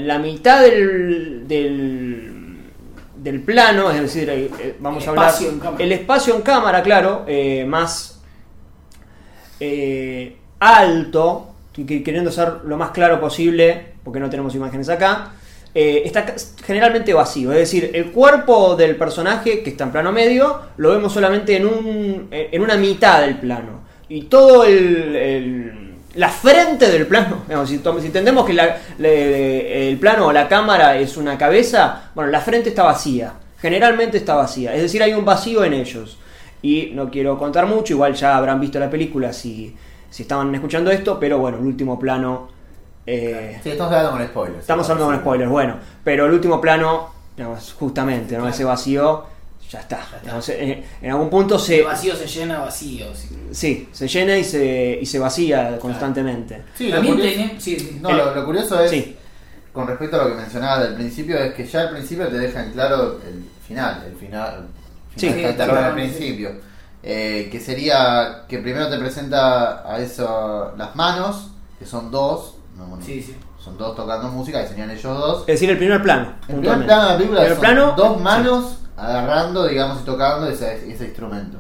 la 0.05 0.17
mitad 0.17 0.61
del, 0.63 1.47
del, 1.47 2.38
del 3.21 3.41
plano, 3.41 3.91
es 3.91 4.01
decir, 4.01 4.29
eh, 4.29 4.49
eh, 4.59 4.75
vamos 4.79 5.03
El 5.03 5.09
a 5.09 5.11
hablar 5.11 5.27
espacio 5.29 5.49
en 5.49 5.59
cámara. 5.59 5.83
el 5.83 5.91
espacio 5.91 6.35
en 6.35 6.41
cámara, 6.41 6.81
claro, 6.83 7.25
eh, 7.27 7.65
más 7.67 8.21
eh, 9.59 10.38
alto, 10.59 11.53
que- 11.73 12.03
queriendo 12.03 12.31
ser 12.31 12.49
lo 12.65 12.77
más 12.77 12.91
claro 12.91 13.19
posible, 13.19 13.93
porque 14.03 14.19
no 14.19 14.29
tenemos 14.29 14.55
imágenes 14.55 14.89
acá, 14.89 15.33
está 15.73 16.25
generalmente 16.65 17.13
vacío. 17.13 17.51
Es 17.51 17.59
decir, 17.59 17.91
el 17.93 18.11
cuerpo 18.11 18.75
del 18.75 18.95
personaje, 18.95 19.61
que 19.61 19.69
está 19.69 19.83
en 19.85 19.91
plano 19.91 20.11
medio, 20.11 20.59
lo 20.77 20.89
vemos 20.91 21.13
solamente 21.13 21.55
en, 21.57 21.65
un, 21.67 22.27
en 22.31 22.61
una 22.61 22.75
mitad 22.75 23.21
del 23.21 23.38
plano. 23.38 23.81
Y 24.09 24.23
todo 24.23 24.63
el, 24.65 25.15
el- 25.15 25.78
la 26.15 26.29
frente 26.29 26.89
del 26.91 27.05
plano, 27.07 27.43
digamos, 27.47 27.69
si, 27.69 27.77
si 27.79 28.05
entendemos 28.07 28.45
que 28.45 28.53
la- 28.53 28.77
le- 28.97 29.89
el 29.89 29.97
plano 29.99 30.27
o 30.27 30.31
la 30.33 30.47
cámara 30.47 30.97
es 30.97 31.17
una 31.17 31.37
cabeza, 31.37 32.09
bueno, 32.15 32.31
la 32.31 32.41
frente 32.41 32.69
está 32.69 32.83
vacía. 32.83 33.33
Generalmente 33.61 34.17
está 34.17 34.35
vacía. 34.35 34.73
Es 34.73 34.81
decir, 34.81 35.03
hay 35.03 35.13
un 35.13 35.25
vacío 35.25 35.63
en 35.63 35.73
ellos. 35.73 36.17
Y 36.61 36.91
no 36.93 37.09
quiero 37.09 37.37
contar 37.37 37.65
mucho, 37.67 37.93
igual 37.93 38.13
ya 38.15 38.35
habrán 38.35 38.59
visto 38.59 38.79
la 38.79 38.89
película 38.89 39.31
si, 39.33 39.75
si 40.09 40.23
estaban 40.23 40.53
escuchando 40.55 40.91
esto, 40.91 41.19
pero 41.19 41.37
bueno, 41.37 41.57
el 41.57 41.65
último 41.65 41.97
plano... 41.99 42.49
eh, 43.05 43.59
Sí, 43.63 43.69
estamos 43.71 43.93
hablando 43.93 44.17
con 44.17 44.27
spoilers. 44.27 44.59
Estamos 44.59 44.89
hablando 44.89 45.11
con 45.13 45.21
spoilers, 45.21 45.49
bueno, 45.51 45.75
pero 46.03 46.25
el 46.25 46.33
último 46.33 46.59
plano, 46.59 47.09
digamos, 47.37 47.73
justamente, 47.79 48.37
¿no? 48.37 48.47
Ese 48.47 48.63
vacío, 48.63 49.23
ya 49.69 49.79
está. 49.81 49.99
está. 50.01 50.19
Digamos, 50.21 50.49
en, 50.49 50.83
en 51.01 51.11
algún 51.11 51.29
punto 51.29 51.59
se, 51.59 51.79
El 51.79 51.85
vacío 51.85 52.15
se 52.15 52.27
llena 52.27 52.59
vacío. 52.59 53.07
sí. 53.15 53.29
sí, 53.51 53.89
se 53.91 54.07
llena 54.07 54.38
y 54.38 54.43
se, 54.43 54.99
y 55.01 55.05
se 55.05 55.19
vacía 55.19 55.77
constantemente. 55.79 56.63
Sí, 56.75 56.88
lo 56.89 56.95
También 56.95 57.15
curioso, 57.15 57.35
tiene. 57.38 57.61
Sí, 57.61 57.79
sí. 57.79 57.99
no, 58.01 58.11
lo, 58.11 58.33
lo 58.35 58.45
curioso 58.45 58.79
es, 58.83 58.89
Sí. 58.91 59.15
con 59.71 59.88
respecto 59.88 60.19
a 60.19 60.23
lo 60.25 60.29
que 60.31 60.41
mencionabas 60.41 60.83
del 60.83 60.95
principio, 60.95 61.38
es 61.38 61.53
que 61.53 61.65
ya 61.65 61.81
al 61.81 61.91
principio 61.91 62.27
te 62.27 62.38
dejan 62.39 62.71
claro 62.71 63.19
el 63.27 63.43
final. 63.67 64.03
El 64.07 64.15
final, 64.15 64.67
Sí, 65.15 65.27
final 65.29 65.51
está 65.51 65.65
claro. 65.65 65.71
claro 65.71 65.88
al 65.88 65.93
principio. 65.93 66.51
Eh, 67.01 67.47
que 67.51 67.59
sería 67.61 68.43
que 68.49 68.59
primero 68.59 68.89
te 68.89 68.97
presenta 68.97 69.89
a 69.89 69.99
eso 69.99 70.73
las 70.77 70.95
manos, 70.95 71.51
que 71.77 71.85
son 71.85 72.11
dos. 72.11 72.55
no, 72.77 72.85
bueno, 72.88 73.05
Sí, 73.05 73.21
sí. 73.21 73.35
Son 73.63 73.77
dos 73.77 73.95
tocando 73.95 74.29
música, 74.29 74.61
que 74.61 74.67
serían 74.69 74.89
ellos 74.89 75.03
dos. 75.17 75.39
Es 75.41 75.47
decir, 75.55 75.69
el 75.69 75.77
primer 75.77 76.01
plano. 76.01 76.33
El 76.47 76.59
primer 76.59 76.85
plano 76.85 77.03
de 77.03 77.09
la 77.11 77.17
película 77.17 77.49
son 77.49 77.59
plano, 77.59 77.93
dos 77.97 78.17
sí. 78.17 78.23
manos 78.23 78.79
agarrando, 78.99 79.65
digamos, 79.67 80.01
y 80.01 80.05
tocando 80.05 80.47
ese, 80.47 80.91
ese 80.91 81.05
instrumento. 81.05 81.57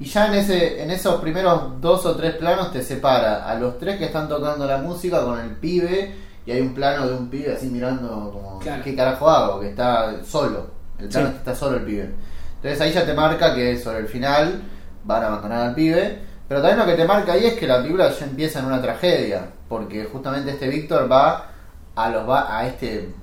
Y 0.00 0.06
ya 0.06 0.26
en 0.26 0.34
ese 0.34 0.82
en 0.82 0.90
esos 0.90 1.20
primeros 1.20 1.80
dos 1.80 2.04
o 2.06 2.16
tres 2.16 2.34
planos 2.36 2.72
te 2.72 2.82
separa 2.82 3.48
a 3.48 3.54
los 3.54 3.78
tres 3.78 3.98
que 3.98 4.06
están 4.06 4.28
tocando 4.28 4.66
la 4.66 4.78
música 4.78 5.22
con 5.22 5.38
el 5.38 5.50
pibe 5.56 6.14
y 6.44 6.50
hay 6.50 6.60
un 6.60 6.74
plano 6.74 7.06
de 7.06 7.14
un 7.14 7.28
pibe 7.30 7.54
así 7.54 7.66
mirando 7.66 8.30
como 8.32 8.58
Claro. 8.58 8.82
qué 8.82 8.96
carajo 8.96 9.30
hago, 9.30 9.60
que 9.60 9.68
está 9.68 10.24
solo. 10.24 10.66
El 10.98 11.08
plano 11.08 11.26
Sí. 11.28 11.32
que 11.34 11.38
está 11.38 11.54
solo 11.54 11.76
el 11.76 11.84
pibe. 11.84 12.10
Entonces 12.56 12.80
ahí 12.80 12.92
ya 12.92 13.04
te 13.06 13.14
marca 13.14 13.54
que 13.54 13.78
sobre 13.78 13.98
el 13.98 14.08
final 14.08 14.62
van 15.04 15.22
a 15.22 15.26
abandonar 15.28 15.68
al 15.68 15.74
pibe. 15.74 16.18
Pero 16.48 16.60
también 16.60 16.78
lo 16.80 16.86
que 16.86 16.94
te 17.00 17.04
marca 17.06 17.32
ahí 17.34 17.46
es 17.46 17.54
que 17.54 17.66
la 17.68 17.76
película 17.78 18.10
ya 18.10 18.24
empieza 18.26 18.58
en 18.58 18.64
una 18.66 18.82
tragedia. 18.82 19.46
Porque 19.68 20.04
justamente 20.04 20.50
este 20.50 20.68
Víctor 20.68 21.10
va 21.10 21.46
a 21.94 22.08
los 22.10 22.28
va 22.28 22.56
a 22.58 22.66
este 22.66 23.14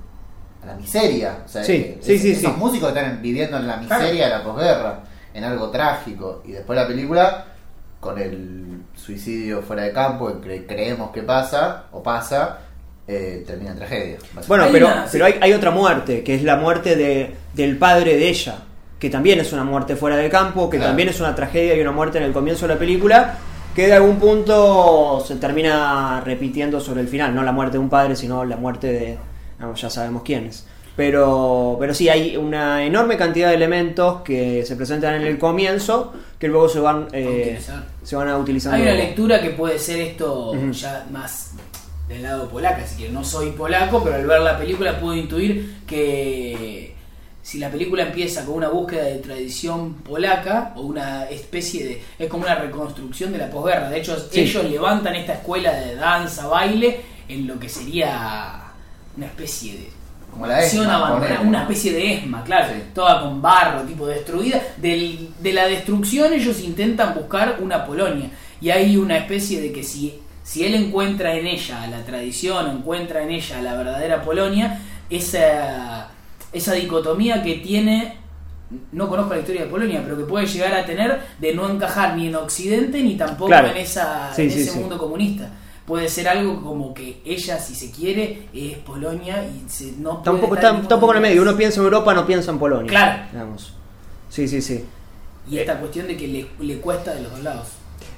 a 0.62 0.66
la 0.66 0.74
miseria. 0.74 1.38
O 1.44 1.48
sea, 1.48 1.64
Sí, 1.64 1.96
sí, 2.00 2.14
es- 2.14 2.22
sí, 2.22 2.30
esos 2.32 2.52
sí. 2.52 2.58
músicos 2.58 2.88
están 2.90 3.20
viviendo 3.22 3.56
en 3.56 3.66
la 3.66 3.76
miseria 3.76 4.24
de 4.26 4.30
la 4.30 4.42
posguerra, 4.42 5.00
en 5.34 5.44
algo 5.44 5.70
trágico. 5.70 6.42
Y 6.46 6.52
después 6.52 6.78
la 6.78 6.86
película, 6.86 7.44
con 8.00 8.18
el 8.18 8.82
suicidio 8.94 9.62
fuera 9.62 9.82
de 9.84 9.92
campo, 9.92 10.26
que 10.40 10.48
cre- 10.48 10.66
creemos 10.66 11.10
que 11.10 11.22
pasa, 11.22 11.84
o 11.92 12.02
pasa, 12.02 12.58
eh, 13.08 13.42
termina 13.46 13.72
en 13.72 13.76
tragedia. 13.78 14.18
Bueno, 14.46 14.66
pero, 14.70 14.88
pero 15.10 15.24
hay, 15.24 15.34
hay 15.40 15.52
otra 15.52 15.70
muerte, 15.70 16.22
que 16.22 16.34
es 16.34 16.42
la 16.42 16.56
muerte 16.56 16.94
de, 16.96 17.34
del 17.54 17.76
padre 17.76 18.16
de 18.16 18.28
ella, 18.28 18.56
que 18.98 19.10
también 19.10 19.40
es 19.40 19.52
una 19.52 19.64
muerte 19.64 19.96
fuera 19.96 20.16
de 20.16 20.28
campo, 20.28 20.68
que 20.70 20.76
Claro. 20.76 20.90
también 20.90 21.08
es 21.08 21.18
una 21.20 21.34
tragedia 21.34 21.74
y 21.74 21.80
una 21.80 21.90
muerte 21.92 22.18
en 22.18 22.24
el 22.24 22.32
comienzo 22.32 22.68
de 22.68 22.74
la 22.74 22.78
película, 22.78 23.34
que 23.74 23.86
de 23.86 23.94
algún 23.94 24.16
punto 24.20 25.22
se 25.26 25.36
termina 25.36 26.20
repitiendo 26.24 26.80
sobre 26.80 27.00
el 27.00 27.08
final, 27.08 27.34
no 27.34 27.42
la 27.42 27.52
muerte 27.52 27.72
de 27.78 27.78
un 27.78 27.88
padre, 27.88 28.14
sino 28.16 28.44
la 28.44 28.56
muerte 28.56 28.86
de, 28.92 29.18
no, 29.60 29.74
ya 29.74 29.90
sabemos 29.90 30.22
quiénes. 30.22 30.66
Pero, 30.96 31.76
pero 31.78 31.94
sí, 31.94 32.08
hay 32.08 32.36
una 32.36 32.84
enorme 32.84 33.16
cantidad 33.16 33.48
de 33.48 33.54
elementos 33.54 34.22
que 34.22 34.64
se 34.66 34.76
presentan 34.76 35.14
en 35.14 35.22
el 35.22 35.38
comienzo 35.38 36.12
que 36.38 36.48
luego 36.48 36.68
se 36.68 36.80
van, 36.80 37.08
eh, 37.12 37.42
utilizar. 37.42 37.86
se 38.02 38.16
van 38.16 38.28
a 38.28 38.36
utilizando. 38.36 38.76
Hay 38.76 38.82
una 38.82 38.94
lectura 38.94 39.40
que 39.40 39.50
puede 39.50 39.78
ser 39.78 40.00
esto 40.00 40.52
ya 40.72 41.06
más 41.10 41.52
del 42.08 42.22
lado 42.24 42.48
polaca, 42.48 42.82
así 42.82 43.04
que 43.04 43.08
no 43.08 43.22
soy 43.24 43.52
polaco, 43.52 44.02
pero 44.02 44.16
al 44.16 44.26
ver 44.26 44.40
la 44.40 44.58
película 44.58 44.98
puedo 44.98 45.14
intuir 45.14 45.76
que 45.86 46.94
si 47.42 47.58
la 47.58 47.70
película 47.70 48.02
empieza 48.02 48.44
con 48.44 48.56
una 48.56 48.68
búsqueda 48.68 49.04
de 49.04 49.18
tradición 49.18 49.94
polaca 49.94 50.72
o 50.76 50.82
una 50.82 51.24
especie 51.30 51.84
de 51.84 52.02
es 52.18 52.28
como 52.28 52.44
una 52.44 52.56
reconstrucción 52.56 53.32
de 53.32 53.38
la 53.38 53.48
posguerra. 53.48 53.88
De 53.88 53.98
hecho, 53.98 54.16
Sí. 54.30 54.40
ellos 54.40 54.64
levantan 54.64 55.14
esta 55.14 55.34
escuela 55.34 55.72
de 55.72 55.94
danza, 55.94 56.46
baile 56.48 57.00
en 57.28 57.46
lo 57.46 57.58
que 57.58 57.68
sería 57.68 58.69
una 59.16 59.26
especie 59.26 59.72
de 59.74 59.88
Como 60.30 60.46
la 60.46 60.62
ESMA, 60.64 60.94
abandonada, 60.94 61.40
una 61.40 61.62
especie 61.62 61.92
de 61.92 62.14
ESMA, 62.14 62.44
claro, 62.44 62.72
Sí. 62.72 62.82
toda 62.94 63.20
con 63.22 63.42
barro, 63.42 63.82
tipo 63.82 64.06
destruida. 64.06 64.60
Del- 64.76 65.30
de 65.40 65.52
la 65.52 65.66
destrucción 65.66 66.32
ellos 66.32 66.60
intentan 66.60 67.14
buscar 67.14 67.58
una 67.60 67.84
Polonia. 67.84 68.30
Y 68.60 68.70
hay 68.70 68.96
una 68.96 69.16
especie 69.16 69.60
de 69.60 69.72
que 69.72 69.82
si, 69.82 70.20
si 70.44 70.64
él 70.64 70.74
encuentra 70.74 71.34
en 71.34 71.46
ella 71.46 71.86
la 71.88 72.04
tradición, 72.04 72.70
encuentra 72.70 73.22
en 73.22 73.30
ella 73.30 73.60
la 73.60 73.74
verdadera 73.74 74.22
Polonia, 74.22 74.80
esa, 75.08 76.08
esa 76.52 76.72
dicotomía 76.74 77.42
que 77.42 77.54
tiene, 77.56 78.16
no 78.92 79.08
conozco 79.08 79.34
la 79.34 79.40
historia 79.40 79.62
de 79.64 79.68
Polonia, 79.68 80.00
pero 80.04 80.16
que 80.16 80.24
puede 80.24 80.46
llegar 80.46 80.72
a 80.74 80.84
tener 80.86 81.20
de 81.40 81.54
no 81.54 81.68
encajar 81.68 82.16
ni 82.16 82.28
en 82.28 82.36
Occidente 82.36 83.02
ni 83.02 83.16
tampoco 83.16 83.48
Claro. 83.48 83.68
en, 83.68 83.76
esa, 83.78 84.32
Sí, 84.34 84.42
en 84.42 84.50
sí, 84.52 84.60
ese 84.60 84.70
sí. 84.72 84.78
mundo 84.78 84.96
comunista. 84.96 85.50
Puede 85.90 86.08
ser 86.08 86.28
algo 86.28 86.62
como 86.62 86.94
que 86.94 87.20
ella, 87.24 87.58
si 87.58 87.74
se 87.74 87.90
quiere, 87.90 88.42
es 88.54 88.78
Polonia 88.78 89.44
y 89.44 89.68
se, 89.68 89.94
no 89.98 90.18
Tampoco 90.18 90.54
está, 90.54 90.68
en 90.68 90.86
tampoco 90.86 91.10
en 91.10 91.16
el 91.16 91.22
medio. 91.22 91.42
Uno 91.42 91.56
piensa 91.56 91.80
en 91.80 91.86
Europa, 91.86 92.14
no 92.14 92.24
piensa 92.24 92.52
en 92.52 92.60
Polonia. 92.60 92.88
Claro. 92.88 93.22
Digamos. 93.32 93.74
Sí, 94.28 94.46
sí, 94.46 94.62
sí. 94.62 94.84
Y 95.50 95.58
esta 95.58 95.80
cuestión 95.80 96.06
de 96.06 96.16
que 96.16 96.28
le, 96.28 96.46
le 96.60 96.76
cuesta 96.76 97.12
de 97.12 97.22
los 97.22 97.32
dos 97.32 97.42
lados. 97.42 97.70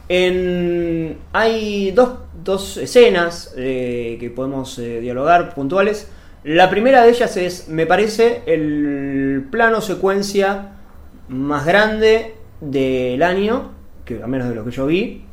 En, 0.06 1.16
hay 1.32 1.92
dos, 1.92 2.10
dos 2.44 2.76
escenas 2.76 3.54
eh, 3.56 4.18
que 4.20 4.28
podemos 4.28 4.78
eh, 4.78 5.00
dialogar 5.00 5.54
puntuales. 5.54 6.08
La 6.44 6.68
primera 6.68 7.02
de 7.02 7.08
ellas 7.08 7.38
es, 7.38 7.68
me 7.68 7.86
parece, 7.86 8.42
el 8.44 9.48
plano 9.50 9.80
secuencia 9.80 10.72
más 11.30 11.64
grande 11.64 12.34
del 12.60 13.22
año, 13.22 13.70
que 14.04 14.22
al 14.22 14.28
menos 14.28 14.50
de 14.50 14.56
lo 14.56 14.62
que 14.62 14.72
yo 14.72 14.84
vi. 14.84 15.24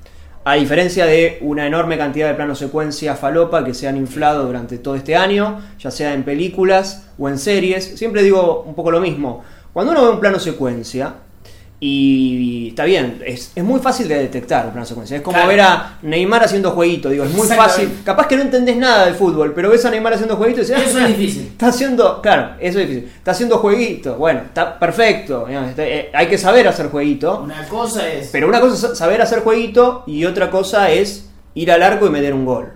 A 0.49 0.55
diferencia 0.55 1.05
de 1.05 1.37
una 1.41 1.67
enorme 1.67 1.95
cantidad 1.95 2.27
de 2.27 2.33
planos 2.33 2.57
secuencia 2.57 3.13
falopa 3.13 3.63
que 3.63 3.75
se 3.75 3.87
han 3.87 3.97
inflado 3.97 4.47
durante 4.47 4.79
todo 4.79 4.95
este 4.95 5.15
año, 5.15 5.61
ya 5.77 5.91
sea 5.91 6.15
en 6.15 6.23
películas 6.23 7.11
o 7.19 7.29
en 7.29 7.37
series, 7.37 7.85
siempre 7.99 8.23
digo 8.23 8.63
un 8.63 8.73
poco 8.73 8.89
lo 8.89 8.99
mismo. 8.99 9.43
Cuando 9.73 9.91
uno 9.91 10.05
ve 10.05 10.09
un 10.09 10.19
plano 10.19 10.39
secuencia, 10.39 11.13
y 11.81 12.67
está 12.69 12.83
bien, 12.83 13.21
es, 13.25 13.53
es 13.55 13.63
muy 13.63 13.79
fácil 13.79 14.07
de 14.09 14.15
detectar 14.19 14.65
el 14.65 14.71
plano 14.71 14.85
secuencia. 14.85 15.15
Es 15.15 15.23
como 15.23 15.35
Claro. 15.35 15.47
ver 15.49 15.61
a 15.61 15.97
Neymar 16.01 16.43
haciendo 16.43 16.71
jueguito, 16.71 17.09
digo, 17.09 17.23
es 17.23 17.31
muy 17.31 17.47
fácil. 17.47 17.89
Capaz 18.03 18.27
que 18.27 18.35
no 18.35 18.41
entendés 18.41 18.75
nada 18.75 19.05
del 19.05 19.15
fútbol, 19.15 19.53
pero 19.53 19.69
ves 19.69 19.85
a 19.85 19.89
Neymar 19.89 20.13
haciendo 20.13 20.35
jueguito 20.35 20.59
y 20.59 20.65
dices, 20.65 20.81
Eso 20.89 20.97
"Ah, 20.99 21.07
es 21.07 21.17
difícil. 21.17 21.43
Está 21.47 21.67
haciendo, 21.67 22.21
claro, 22.21 22.55
eso 22.59 22.79
es 22.79 22.89
difícil. 22.89 23.09
Está 23.15 23.31
haciendo 23.31 23.57
jueguito, 23.59 24.15
bueno, 24.17 24.41
está 24.41 24.77
perfecto. 24.77 25.47
está- 25.47 25.85
eh, 25.87 26.09
hay 26.13 26.27
que 26.27 26.37
saber 26.37 26.67
hacer 26.67 26.87
jueguito. 26.89 27.41
Una 27.43 27.65
cosa 27.69 28.07
es. 28.11 28.27
Pero 28.31 28.49
una 28.49 28.59
cosa 28.59 28.91
es 28.91 28.97
saber 28.97 29.21
hacer 29.21 29.39
jueguito 29.39 30.03
y 30.05 30.25
otra 30.25 30.51
cosa 30.51 30.91
es 30.91 31.29
ir 31.53 31.71
al 31.71 31.81
arco 31.81 32.05
y 32.07 32.09
meter 32.09 32.33
un 32.33 32.45
gol. 32.45 32.73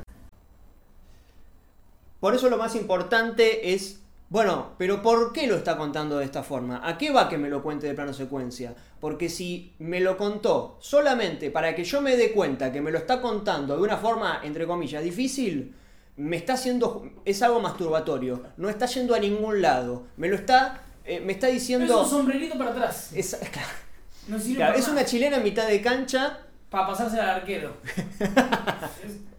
Por 2.21 2.35
eso 2.35 2.49
lo 2.49 2.57
más 2.57 2.75
importante 2.75 3.73
es, 3.73 3.99
bueno, 4.33 4.71
pero 4.79 5.03
¿por 5.03 5.31
qué 5.31 5.45
lo 5.45 5.55
está 5.57 5.77
contando 5.77 6.17
de 6.17 6.25
esta 6.25 6.41
forma? 6.41 6.81
¿A 6.83 6.97
qué 6.97 7.11
va 7.11 7.29
que 7.29 7.37
me 7.37 7.49
lo 7.49 7.61
cuente 7.61 7.85
de 7.85 7.93
plano 7.93 8.13
secuencia? 8.13 8.73
Porque 8.99 9.29
si 9.29 9.75
me 9.77 9.99
lo 9.99 10.17
contó 10.17 10.79
solamente 10.81 11.51
para 11.51 11.75
que 11.75 11.83
yo 11.83 12.01
me 12.01 12.17
dé 12.17 12.31
cuenta 12.31 12.71
que 12.71 12.81
me 12.81 12.89
lo 12.89 12.97
está 12.97 13.21
contando 13.21 13.77
de 13.77 13.83
una 13.83 13.97
forma, 13.97 14.41
entre 14.43 14.65
comillas, 14.65 15.03
difícil, 15.03 15.75
me 16.17 16.35
está 16.37 16.53
haciendo, 16.53 17.11
es 17.25 17.43
algo 17.43 17.59
masturbatorio, 17.59 18.41
no 18.57 18.71
está 18.71 18.87
yendo 18.87 19.13
a 19.13 19.19
ningún 19.19 19.61
lado, 19.61 20.07
me 20.17 20.27
lo 20.27 20.35
está, 20.35 20.81
eh, 21.05 21.19
me 21.19 21.33
está 21.33 21.49
es 21.49 21.53
diciendo... 21.53 22.01
un 22.01 22.09
sombrerito 22.09 22.57
para 22.57 22.71
atrás. 22.71 23.11
Es, 23.13 23.39
No 24.27 24.39
sirve 24.39 24.55
claro, 24.55 24.71
para 24.71 24.79
es 24.79 24.87
nada. 24.87 24.99
una 24.99 25.05
chilena 25.05 25.37
en 25.37 25.43
mitad 25.43 25.67
de 25.67 25.79
cancha 25.79 26.39
Para 26.71 26.87
pasarse 26.87 27.19
al 27.19 27.29
arquero. 27.29 27.75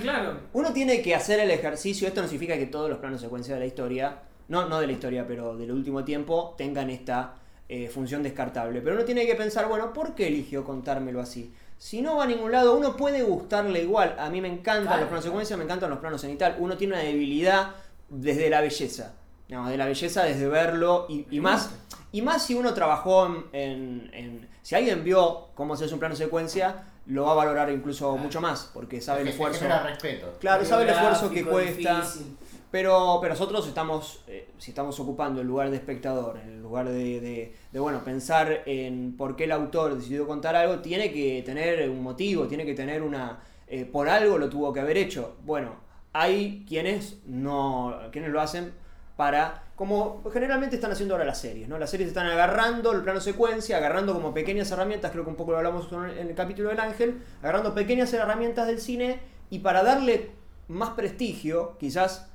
claro. 0.00 0.40
Uno 0.52 0.72
tiene 0.72 1.02
que 1.02 1.14
hacer 1.14 1.40
el 1.40 1.50
ejercicio, 1.50 2.06
esto 2.08 2.22
no 2.22 2.28
significa 2.28 2.56
que 2.56 2.66
todos 2.66 2.88
los 2.88 2.98
planos 2.98 3.20
secuencia 3.20 3.54
de 3.54 3.60
la 3.60 3.66
historia, 3.66 4.18
no, 4.48 4.68
no 4.68 4.80
de 4.80 4.86
la 4.86 4.92
historia, 4.92 5.26
pero 5.26 5.56
del 5.56 5.72
último 5.72 6.04
tiempo, 6.04 6.54
tengan 6.56 6.90
esta 6.90 7.34
eh, 7.68 7.88
función 7.88 8.22
descartable. 8.22 8.80
Pero 8.80 8.96
uno 8.96 9.04
tiene 9.04 9.26
que 9.26 9.34
pensar, 9.34 9.68
bueno, 9.68 9.92
¿por 9.92 10.14
qué 10.14 10.28
eligió 10.28 10.64
contármelo 10.64 11.20
así? 11.20 11.52
Si 11.78 12.02
no 12.02 12.16
va 12.16 12.24
a 12.24 12.26
ningún 12.26 12.52
lado, 12.52 12.76
uno 12.76 12.96
puede 12.96 13.22
gustarle 13.22 13.82
igual. 13.82 14.14
A 14.18 14.28
mí 14.28 14.40
me 14.40 14.48
encantan 14.48 14.84
Claro. 14.86 15.00
los 15.00 15.08
planos 15.08 15.24
secuencia, 15.24 15.56
me 15.56 15.64
encantan 15.64 15.88
los 15.90 15.98
planos 15.98 16.20
cenital. 16.20 16.56
Uno 16.58 16.76
tiene 16.76 16.94
una 16.94 17.02
debilidad 17.02 17.70
desde 18.08 18.50
la 18.50 18.60
belleza. 18.60 19.14
No, 19.48 19.68
de 19.68 19.76
la 19.76 19.86
belleza 19.86 20.22
desde 20.24 20.46
verlo 20.46 21.06
y, 21.08 21.26
y 21.30 21.40
más 21.40 21.70
y 22.12 22.22
más 22.22 22.44
si 22.46 22.54
uno 22.54 22.72
trabajó 22.74 23.26
en, 23.26 23.44
en- 23.52 24.10
en- 24.12 24.48
si 24.62 24.74
alguien 24.76 25.02
vio 25.02 25.48
cómo 25.54 25.74
se 25.74 25.86
hace 25.86 25.94
un 25.94 25.98
plano 26.00 26.14
secuencia 26.14 26.84
lo 27.06 27.24
va 27.24 27.32
a 27.32 27.34
valorar 27.34 27.70
incluso 27.70 28.16
mucho 28.16 28.40
más 28.40 28.70
porque 28.72 29.00
sabe 29.00 29.22
el 29.22 29.28
esfuerzo 29.28 29.64
respeto. 29.84 30.34
Claro, 30.40 30.64
sabe 30.64 30.84
el 30.84 30.90
esfuerzo 30.90 31.30
que 31.30 31.44
cuesta. 31.44 31.96
difícil. 32.00 32.36
Pero, 32.70 33.18
pero 33.20 33.34
nosotros 33.34 33.66
estamos, 33.66 34.22
eh, 34.28 34.48
si 34.58 34.70
estamos 34.70 35.00
ocupando 35.00 35.40
el 35.40 35.46
lugar 35.48 35.70
de 35.70 35.76
espectador, 35.76 36.38
en 36.38 36.50
el 36.50 36.62
lugar 36.62 36.88
de, 36.88 37.20
de- 37.20 37.54
de, 37.72 37.80
bueno, 37.80 38.04
pensar 38.04 38.62
en 38.64 39.16
por 39.16 39.34
qué 39.34 39.44
el 39.44 39.50
autor 39.52 39.96
decidió 39.96 40.24
contar 40.24 40.54
algo, 40.54 40.78
tiene 40.78 41.12
que 41.12 41.42
tener 41.44 41.90
un 41.90 42.00
motivo, 42.00 42.46
tiene 42.46 42.64
que 42.64 42.74
tener 42.74 43.02
una... 43.02 43.40
eh, 43.66 43.84
por 43.86 44.08
algo 44.08 44.38
lo 44.38 44.48
tuvo 44.48 44.72
que 44.72 44.78
haber 44.78 44.98
hecho. 44.98 45.34
Bueno, 45.44 45.74
hay 46.12 46.64
quienes 46.68 47.18
no, 47.26 47.98
quienes 48.12 48.30
lo 48.30 48.40
hacen 48.40 48.72
para, 49.16 49.64
como 49.80 50.22
generalmente 50.30 50.76
están 50.76 50.92
haciendo 50.92 51.14
ahora 51.14 51.24
las 51.24 51.38
series, 51.40 51.66
¿no? 51.66 51.78
Las 51.78 51.88
series 51.88 52.08
están 52.08 52.26
agarrando 52.26 52.92
el 52.92 53.00
plano 53.02 53.18
secuencia, 53.18 53.78
agarrando 53.78 54.12
como 54.12 54.34
pequeñas 54.34 54.70
herramientas, 54.70 55.10
creo 55.10 55.24
que 55.24 55.30
un 55.30 55.36
poco 55.36 55.52
lo 55.52 55.56
hablamos 55.56 55.88
en 55.90 56.28
el 56.28 56.34
capítulo 56.34 56.68
del 56.68 56.78
ángel, 56.80 57.22
agarrando 57.42 57.74
pequeñas 57.74 58.12
herramientas 58.12 58.66
del 58.66 58.78
cine 58.78 59.20
y 59.48 59.60
para 59.60 59.82
darle 59.82 60.32
más 60.68 60.90
prestigio, 60.90 61.78
quizás 61.80 62.28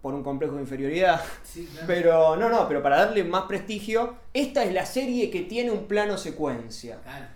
por 0.00 0.14
un 0.14 0.22
complejo 0.22 0.54
de 0.54 0.62
inferioridad, 0.62 1.20
Sí, 1.44 1.66
claro. 1.70 1.86
pero 1.86 2.36
no, 2.36 2.48
no, 2.48 2.66
pero 2.66 2.82
para 2.82 2.96
darle 3.04 3.24
más 3.24 3.42
prestigio, 3.42 4.14
esta 4.32 4.64
es 4.64 4.72
la 4.72 4.86
serie 4.86 5.30
que 5.30 5.42
tiene 5.42 5.70
un 5.70 5.86
plano 5.86 6.16
secuencia. 6.16 6.98
Claro. 7.02 7.26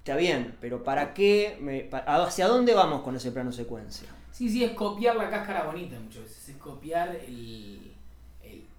Está 0.00 0.14
bien, 0.14 0.58
pero 0.60 0.84
¿para 0.84 1.14
qué? 1.14 1.56
me- 1.62 1.88
¿Hacia 1.90 2.48
dónde 2.48 2.74
vamos 2.74 3.00
con 3.00 3.16
ese 3.16 3.32
plano 3.32 3.50
secuencia? 3.50 4.08
Sí, 4.30 4.50
sí, 4.50 4.62
es 4.62 4.72
copiar 4.72 5.16
la 5.16 5.30
cáscara 5.30 5.64
bonita 5.64 5.98
muchas 5.98 6.24
veces. 6.24 6.50
Es 6.50 6.56
copiar 6.58 7.16
el- 7.26 7.95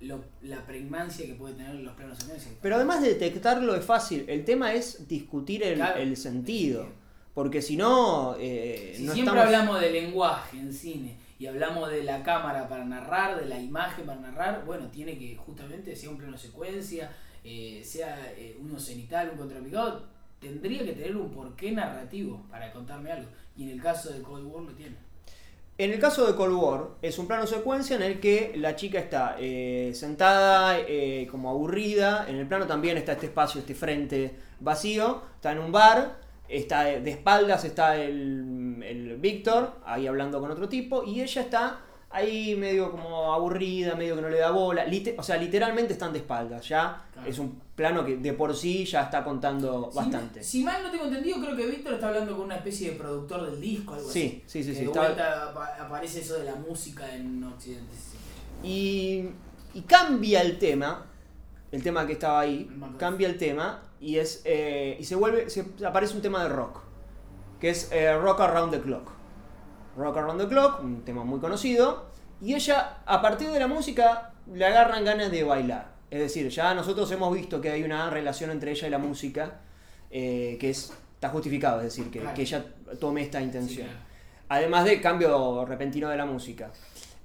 lo- 0.01 0.23
la 0.41 0.65
pregnancia 0.65 1.25
que 1.25 1.33
puede 1.33 1.55
tener 1.55 1.75
los 1.75 1.93
planos 1.95 2.17
secuencia. 2.19 2.51
Pero 2.62 2.75
además 2.75 3.01
de 3.01 3.10
detectarlo 3.10 3.75
es 3.75 3.83
fácil, 3.86 4.25
el 4.27 4.45
tema 4.45 4.73
es 4.73 5.07
discutir 5.07 5.63
el, 5.63 5.75
Claro, 5.75 5.99
el 5.99 6.15
sentido. 6.17 6.88
Porque 7.33 7.62
si 7.62 7.77
no, 7.77 8.36
eh, 8.39 8.93
Si 8.97 9.03
no 9.03 9.13
siempre 9.13 9.33
estamos... 9.36 9.55
hablamos 9.55 9.79
de 9.81 9.91
lenguaje 9.91 10.57
en 10.57 10.73
cine 10.73 11.17
y 11.38 11.45
hablamos 11.45 11.89
de 11.91 12.03
la 12.03 12.23
cámara 12.23 12.67
para 12.67 12.83
narrar, 12.83 13.39
de 13.39 13.45
la 13.47 13.60
imagen 13.60 14.05
para 14.07 14.19
narrar, 14.19 14.63
bueno, 14.65 14.88
tiene 14.88 15.19
que 15.19 15.36
justamente, 15.36 15.95
sea 15.95 16.10
un 16.10 16.17
plano 16.17 16.36
secuencia, 16.36 17.12
eh, 17.43 17.81
sea 17.86 18.33
eh, 18.36 18.57
uno 18.60 18.79
cenital, 18.79 19.29
un 19.33 19.38
contrapicado, 19.38 20.05
tendría 20.39 20.83
que 20.83 20.93
tener 20.93 21.15
un 21.15 21.29
porqué 21.31 21.71
narrativo 21.71 22.43
para 22.49 22.71
contarme 22.71 23.12
algo. 23.12 23.29
Y 23.55 23.63
en 23.63 23.69
el 23.69 23.81
caso 23.81 24.12
de 24.12 24.21
Cold 24.23 24.45
War 24.47 24.63
lo 24.63 24.71
tiene. 24.73 24.95
En 25.79 25.91
el 25.91 25.99
caso 25.99 26.25
de 26.25 26.33
Cold 26.33 26.55
War, 26.55 26.87
es 27.03 27.19
un 27.19 27.27
plano 27.27 27.45
secuencia 27.45 27.95
en 27.95 28.01
el 28.01 28.19
que 28.19 28.53
la 28.55 28.75
chica 28.75 28.97
está 28.97 29.35
eh, 29.39 29.91
sentada, 29.93 30.79
eh, 30.79 31.27
como 31.29 31.51
aburrida. 31.51 32.25
En 32.27 32.37
el 32.37 32.47
plano 32.47 32.65
también 32.65 32.97
está 32.97 33.11
este 33.11 33.27
espacio, 33.27 33.61
este 33.61 33.75
frente 33.75 34.35
vacío. 34.59 35.21
Está 35.35 35.51
en 35.51 35.59
un 35.59 35.71
bar, 35.71 36.17
está 36.49 36.85
de 36.85 37.11
espaldas, 37.11 37.63
está 37.63 37.95
el, 37.95 38.81
el 38.83 39.17
Víctor, 39.17 39.75
ahí 39.85 40.07
hablando 40.07 40.39
con 40.39 40.49
otro 40.49 40.67
tipo. 40.67 41.03
Y 41.03 41.21
ella 41.21 41.43
está 41.43 41.81
ahí 42.09 42.55
medio 42.55 42.91
como 42.91 43.33
aburrida, 43.33 43.95
medio 43.95 44.15
que 44.15 44.21
no 44.21 44.29
le 44.29 44.37
da 44.39 44.51
bola. 44.51 44.85
O 45.17 45.23
sea, 45.23 45.37
literalmente 45.37 45.93
están 45.93 46.13
de 46.13 46.19
espaldas. 46.19 46.67
Ya 46.67 47.05
Claro. 47.13 47.27
es 47.29 47.37
un 47.39 47.59
plano 47.75 48.03
que 48.05 48.17
de 48.17 48.33
por 48.33 48.55
sí 48.55 48.85
ya 48.85 49.03
está 49.03 49.23
contando 49.23 49.89
Si- 49.91 49.97
bastante. 49.97 50.43
Si, 50.43 50.63
mal 50.63 50.81
no 50.83 50.89
tengo 50.89 51.05
entendido, 51.05 51.39
creo 51.41 51.55
que 51.55 51.67
Víctor 51.67 51.95
está 51.95 52.07
hablando 52.07 52.35
con 52.35 52.45
una 52.45 52.55
especie 52.55 52.91
de 52.91 52.97
productor 52.97 53.49
del 53.51 53.59
disco, 53.61 53.93
algo 53.93 54.09
Sí, 54.09 54.41
así. 54.47 54.63
sí, 54.63 54.63
sí, 54.63 54.69
Que 54.71 54.75
sí, 54.79 54.85
de 54.85 54.87
vuelta 54.99 55.49
apa- 55.49 55.75
aparece 55.79 56.21
eso 56.21 56.35
de 56.39 56.45
la 56.45 56.55
música 56.55 57.13
en 57.13 57.43
Occidente. 57.43 57.93
sí. 57.95 58.17
Y, 58.63 59.29
y 59.77 59.81
cambia 59.81 60.41
el 60.41 60.57
tema, 60.57 61.05
el 61.71 61.83
tema 61.83 62.07
que 62.07 62.13
estaba 62.13 62.39
ahí, 62.39 62.67
cambia 62.97 63.27
el 63.27 63.37
tema 63.37 63.83
y 63.99 64.17
es 64.17 64.41
eh, 64.45 64.97
y 64.99 65.03
se 65.03 65.15
vuelve, 65.15 65.49
se, 65.49 65.65
aparece 65.85 66.15
un 66.15 66.21
tema 66.21 66.41
de 66.43 66.49
rock, 66.49 66.79
que 67.59 67.69
es 67.69 67.91
eh, 67.91 68.15
Rock 68.17 68.39
Around 68.41 68.71
the 68.71 68.81
Clock. 68.81 69.11
Rock 69.97 70.17
Around 70.17 70.41
the 70.41 70.47
Clock, 70.47 70.83
un 70.83 71.03
tema 71.03 71.23
muy 71.23 71.39
conocido, 71.39 72.05
y 72.41 72.53
ella 72.53 72.99
a 73.05 73.21
partir 73.21 73.49
de 73.49 73.60
la 73.60 73.67
música 73.67 74.31
le 74.53 74.65
agarran 74.65 75.03
ganas 75.03 75.31
de 75.31 75.43
bailar. 75.43 75.91
Es 76.12 76.19
decir, 76.19 76.47
ya 76.49 76.73
nosotros 76.73 77.12
hemos 77.12 77.33
visto 77.33 77.60
que 77.60 77.71
hay 77.71 77.83
una 77.83 78.10
relación 78.10 78.51
entre 78.51 78.71
ella 78.71 78.88
y 78.88 78.91
la 78.91 78.97
música 78.99 79.60
eh, 80.10 80.57
que 80.60 80.69
es, 80.69 80.93
está 81.15 81.29
justificado, 81.29 81.79
es 81.81 81.86
decir, 81.95 82.10
que, 82.12 82.19
Claro. 82.19 82.36
que 82.36 82.43
ella 82.43 82.65
tome 82.99 83.21
esta 83.23 83.41
intención. 83.41 83.88
Sí, 83.88 83.93
claro. 83.93 84.07
Además 84.49 84.86
del 84.86 85.01
cambio 85.01 85.65
repentino 85.65 86.07
de 86.07 86.15
la 86.15 86.25
música. 86.25 86.71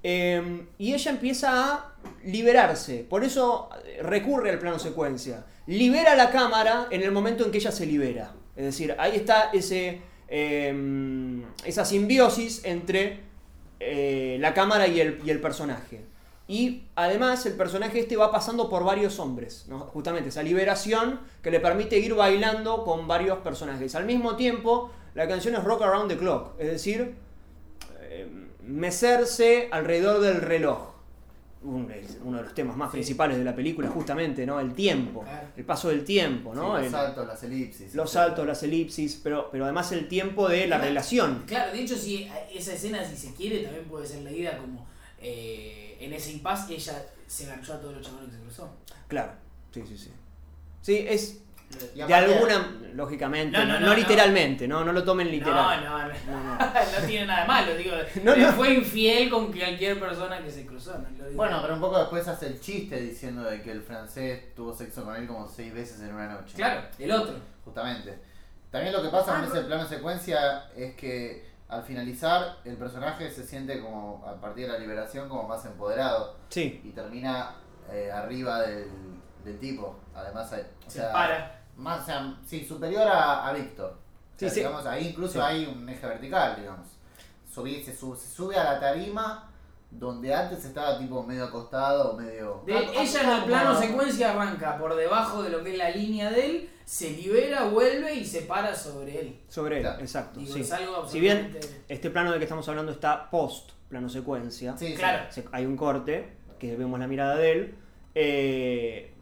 Eh, 0.01 0.65
y 0.77 0.93
ella 0.93 1.11
empieza 1.11 1.73
a 1.75 1.93
liberarse. 2.25 3.05
Por 3.09 3.23
eso 3.23 3.69
eh, 3.85 3.99
recurre 4.03 4.49
al 4.49 4.59
plano 4.59 4.77
secuencia. 4.79 5.45
Libera 5.67 6.15
la 6.15 6.29
cámara 6.29 6.87
en 6.89 7.01
el 7.03 7.11
momento 7.13 7.45
en 7.45 7.51
que 7.51 7.59
ella 7.59 7.71
se 7.71 7.85
libera. 7.85 8.33
Es 8.57 8.65
decir, 8.65 8.93
ahí 8.99 9.15
está 9.15 9.49
ese, 9.53 10.01
eh, 10.35 11.43
esa 11.63 11.85
simbiosis 11.85 12.65
entre 12.65 13.19
eh, 13.79 14.37
la 14.39 14.55
cámara 14.55 14.87
y 14.87 14.99
el, 14.99 15.21
y 15.23 15.29
el 15.29 15.39
personaje. 15.39 16.01
Y 16.47 16.85
además 16.95 17.45
el 17.45 17.53
personaje 17.53 17.99
este 17.99 18.17
va 18.17 18.31
pasando 18.31 18.67
por 18.67 18.83
varios 18.83 19.19
hombres, 19.19 19.67
justamente 19.93 20.29
esa 20.29 20.41
liberación 20.41 21.19
que 21.43 21.51
le 21.51 21.59
permite 21.59 21.99
ir 21.99 22.15
bailando 22.15 22.83
con 22.83 23.07
varios 23.07 23.37
personajes. 23.39 23.93
Al 23.93 24.05
mismo 24.05 24.35
tiempo, 24.35 24.91
la 25.13 25.27
canción 25.27 25.53
es 25.53 25.63
Rock 25.63 25.83
Around 25.83 26.09
the 26.09 26.17
Clock, 26.17 26.59
es 26.59 26.67
decir, 26.67 27.13
eh, 28.01 28.27
mecerse 28.63 29.69
alrededor 29.71 30.19
del 30.19 30.41
reloj. 30.41 30.92
Un- 31.63 31.89
es 31.91 32.17
uno 32.23 32.37
de 32.37 32.43
los 32.43 32.53
temas 32.53 32.75
más 32.75 32.91
principales 32.91 33.37
de 33.37 33.43
la 33.45 33.55
película, 33.55 33.87
justamente, 33.89 34.45
¿no? 34.45 34.59
El 34.59 34.73
tiempo, 34.73 35.23
el 35.55 35.63
paso 35.63 35.87
del 35.89 36.03
tiempo, 36.03 36.53
¿no? 36.53 36.71
Sí, 36.75 36.77
los 36.77 36.83
El- 36.85 36.91
saltos, 36.91 37.27
las 37.27 37.43
elipsis. 37.43 37.95
los 37.95 38.11
saltos, 38.11 38.45
las 38.45 38.63
elipsis, 38.63 39.19
pero, 39.23 39.49
pero 39.51 39.63
además 39.63 39.91
el 39.93 40.07
tiempo 40.09 40.49
de 40.49 40.61
la 40.67 40.75
Claro. 40.75 40.83
relación. 40.83 41.43
Claro, 41.47 41.71
de 41.71 41.81
hecho, 41.81 41.95
si 41.95 42.29
esa 42.53 42.73
escena, 42.73 43.03
si 43.05 43.15
se 43.15 43.33
quiere, 43.33 43.59
también 43.63 43.85
puede 43.85 44.05
ser 44.05 44.21
leída 44.23 44.57
como 44.57 44.85
eh, 45.25 45.97
en 46.01 46.11
ese 46.11 46.33
impasse 46.33 46.73
ella 46.75 47.01
se 47.27 47.45
garchó 47.45 47.73
a 47.75 47.79
todos 47.79 47.95
los 47.95 48.05
chabones 48.05 48.29
que 48.29 48.35
se 48.35 48.41
cruzó. 48.41 48.69
Claro, 49.07 49.31
sí, 49.73 49.81
sí, 49.87 49.97
sí. 49.97 50.09
Sí, 50.81 51.05
es 51.07 51.39
Y 51.95 52.01
de 52.03 52.13
alguna, 52.13 52.71
lógicamente, 52.93 53.57
No, 53.57 53.65
no, 53.65 53.73
no, 53.73 53.79
no 53.79 53.85
no, 53.87 53.93
literalmente, 53.95 54.67
no, 54.67 54.83
no 54.83 54.93
lo 54.93 55.03
tomen 55.03 55.29
literal. 55.29 55.83
No, 55.83 55.97
no, 55.99 56.07
no, 56.07 56.13
No, 56.27 56.43
no. 56.43 56.57
no 57.01 57.07
tiene 57.07 57.25
nada 57.25 57.41
de 57.41 57.47
malo, 57.47 57.75
digo, 57.75 57.95
No, 58.23 58.35
no. 58.35 58.51
fue 58.53 58.73
infiel 58.73 59.29
con 59.29 59.51
cualquier 59.51 59.99
persona 59.99 60.41
que 60.43 60.51
se 60.51 60.65
cruzó. 60.65 60.93
no 60.97 61.07
lo 61.17 61.23
digo. 61.25 61.35
Bueno, 61.37 61.59
pero 61.61 61.73
un 61.75 61.81
poco 61.81 61.99
después 61.99 62.27
hace 62.27 62.47
el 62.47 62.59
chiste 62.59 62.99
diciendo 62.99 63.43
de 63.43 63.61
que 63.61 63.71
el 63.71 63.81
francés 63.81 64.53
tuvo 64.55 64.73
sexo 64.73 65.03
con 65.03 65.15
él 65.15 65.27
como 65.27 65.47
seis 65.47 65.73
veces 65.73 65.99
en 66.01 66.13
una 66.13 66.27
noche. 66.27 66.53
Claro, 66.55 66.81
el 66.99 67.11
otro. 67.11 67.35
Justamente. 67.65 68.17
También 68.71 68.93
lo 68.93 69.01
que 69.03 69.09
pasa 69.09 69.35
Ah, 69.35 69.43
en 69.43 69.49
no. 69.49 69.55
ese 69.55 69.65
plano 69.65 69.87
secuencia 69.87 70.65
es 70.75 70.95
que 70.95 71.51
al 71.69 71.83
finalizar 71.83 72.57
el 72.65 72.75
personaje 72.77 73.29
se 73.31 73.43
siente 73.43 73.79
como, 73.81 74.23
a 74.27 74.39
partir 74.39 74.65
de 74.67 74.73
la 74.73 74.79
liberación, 74.79 75.27
como 75.29 75.47
más 75.47 75.63
empoderado. 75.65 76.35
Sí, 76.49 76.81
Y 76.83 76.89
termina 76.89 77.51
eh, 77.91 78.11
arriba 78.11 78.61
del, 78.61 78.87
del 79.43 79.59
tipo. 79.59 79.99
Además, 80.15 80.51
hay- 80.53 80.61
o 80.85 80.89
Se 80.89 80.99
sea, 80.99 81.11
para. 81.11 81.62
Más, 81.77 82.03
o 82.03 82.05
sea, 82.05 82.35
sí, 82.45 82.63
superior 82.65 83.07
a, 83.07 83.47
a 83.47 83.53
Víctor. 83.53 83.97
O 84.35 84.39
sea, 84.39 84.49
Sí, 84.49 84.55
sí. 84.55 84.59
digamos, 84.61 84.85
ahí 84.85 85.07
incluso 85.09 85.33
Sí. 85.33 85.39
hay 85.39 85.65
un 85.65 85.87
eje 85.89 86.05
vertical, 86.07 86.55
digamos. 86.59 86.87
Subí- 87.53 87.83
se, 87.83 87.95
sube, 87.95 88.17
se 88.17 88.27
sube 88.29 88.55
a 88.57 88.63
la 88.63 88.79
tarima 88.79 89.49
donde 89.91 90.33
antes 90.33 90.65
estaba 90.65 90.97
tipo 90.97 91.21
medio 91.23 91.45
acostado 91.45 92.11
o 92.11 92.17
medio... 92.17 92.63
De- 92.65 92.75
Ah, 92.75 92.81
ella 92.95 93.21
en 93.23 93.29
el 93.29 93.43
plano 93.43 93.79
secuencia 93.79 94.31
arranca 94.31 94.77
por 94.79 94.95
debajo 94.95 95.43
de 95.43 95.49
lo 95.51 95.63
que 95.63 95.73
es 95.73 95.77
la 95.77 95.91
línea 95.91 96.31
de 96.31 96.45
él, 96.47 96.69
se 96.83 97.11
libera, 97.11 97.65
vuelve 97.65 98.13
y 98.15 98.25
se 98.25 98.41
para 98.41 98.75
sobre 98.75 99.19
él. 99.19 99.39
sobre 99.49 99.77
él, 99.77 99.81
Claro. 99.83 99.99
exacto. 100.01 100.39
Digo, 100.39 100.53
sí. 100.53 100.61
es 100.61 100.71
algo 100.71 101.07
Si 101.07 101.19
bien 101.19 101.55
este 101.87 102.09
plano 102.09 102.31
del 102.31 102.39
que 102.39 102.45
estamos 102.45 102.67
hablando 102.69 102.91
está 102.91 103.29
post 103.29 103.71
plano 103.87 104.09
secuencia. 104.09 104.75
Claro. 104.97 105.25
hay 105.51 105.65
un 105.67 105.77
corte 105.77 106.33
que 106.57 106.75
vemos 106.75 106.99
la 106.99 107.07
mirada 107.07 107.35
de 107.35 107.51
él. 107.51 107.75
eh, 108.15 109.12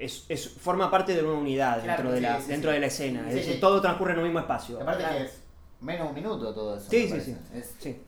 es, 0.00 0.24
es- 0.28 0.48
forma 0.48 0.90
parte 0.90 1.14
de 1.14 1.22
una 1.22 1.38
unidad 1.38 1.82
Claro, 1.82 2.10
dentro, 2.10 2.12
de, 2.12 2.20
la, 2.20 2.40
sí, 2.40 2.48
dentro 2.48 2.70
sí. 2.70 2.74
de 2.74 2.80
la 2.80 2.86
escena. 2.86 3.22
Sí, 3.24 3.28
es 3.30 3.34
decir, 3.34 3.54
sí. 3.54 3.60
todo 3.60 3.80
transcurre 3.80 4.12
en 4.12 4.18
un 4.18 4.24
mismo 4.24 4.38
espacio. 4.40 4.80
Aparte 4.80 5.04
que 5.04 5.22
es 5.24 5.40
menos 5.80 6.04
de 6.04 6.08
un 6.08 6.14
minuto 6.14 6.54
todo 6.54 6.76
eso. 6.76 6.86
Sí, 6.90 7.08
sí. 7.08 7.36
Es 7.54 7.74
Sí. 7.78 8.00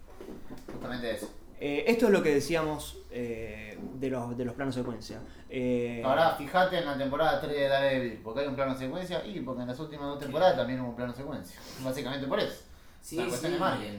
justamente 0.73 1.11
eso. 1.15 1.31
Eh, 1.63 1.85
esto 1.89 2.07
es 2.07 2.13
lo 2.13 2.23
que 2.23 2.33
decíamos 2.35 2.97
eh, 3.11 3.79
de, 3.95 4.09
los, 4.09 4.35
de 4.37 4.45
los 4.47 4.55
planos 4.55 4.75
secuencia. 4.75 5.19
Eh, 5.51 6.01
Ahora 6.05 6.35
fíjate 6.37 6.79
en 6.79 6.87
la 6.87 6.97
temporada 6.97 7.39
3 7.41 7.53
de 7.55 7.69
Daredevil, 7.69 8.21
porque 8.25 8.41
hay 8.41 8.47
un 8.47 8.55
plano 8.55 8.75
secuencia 8.79 9.25
y 9.27 9.41
porque 9.41 9.63
en 9.63 9.69
las 9.69 9.79
últimas 9.79 10.07
dos 10.07 10.19
temporadas 10.21 10.57
también 10.57 10.81
hubo 10.81 10.89
un 10.91 10.97
plano 10.97 11.15
secuencia. 11.15 11.61
Básicamente 11.85 12.27
por 12.27 12.41
eso. 12.41 12.63
Sí, 13.03 13.19
Una 13.19 13.29
cuestión 13.29 13.53
sí. 13.53 13.55
de 13.55 13.61
marketing. 13.61 13.99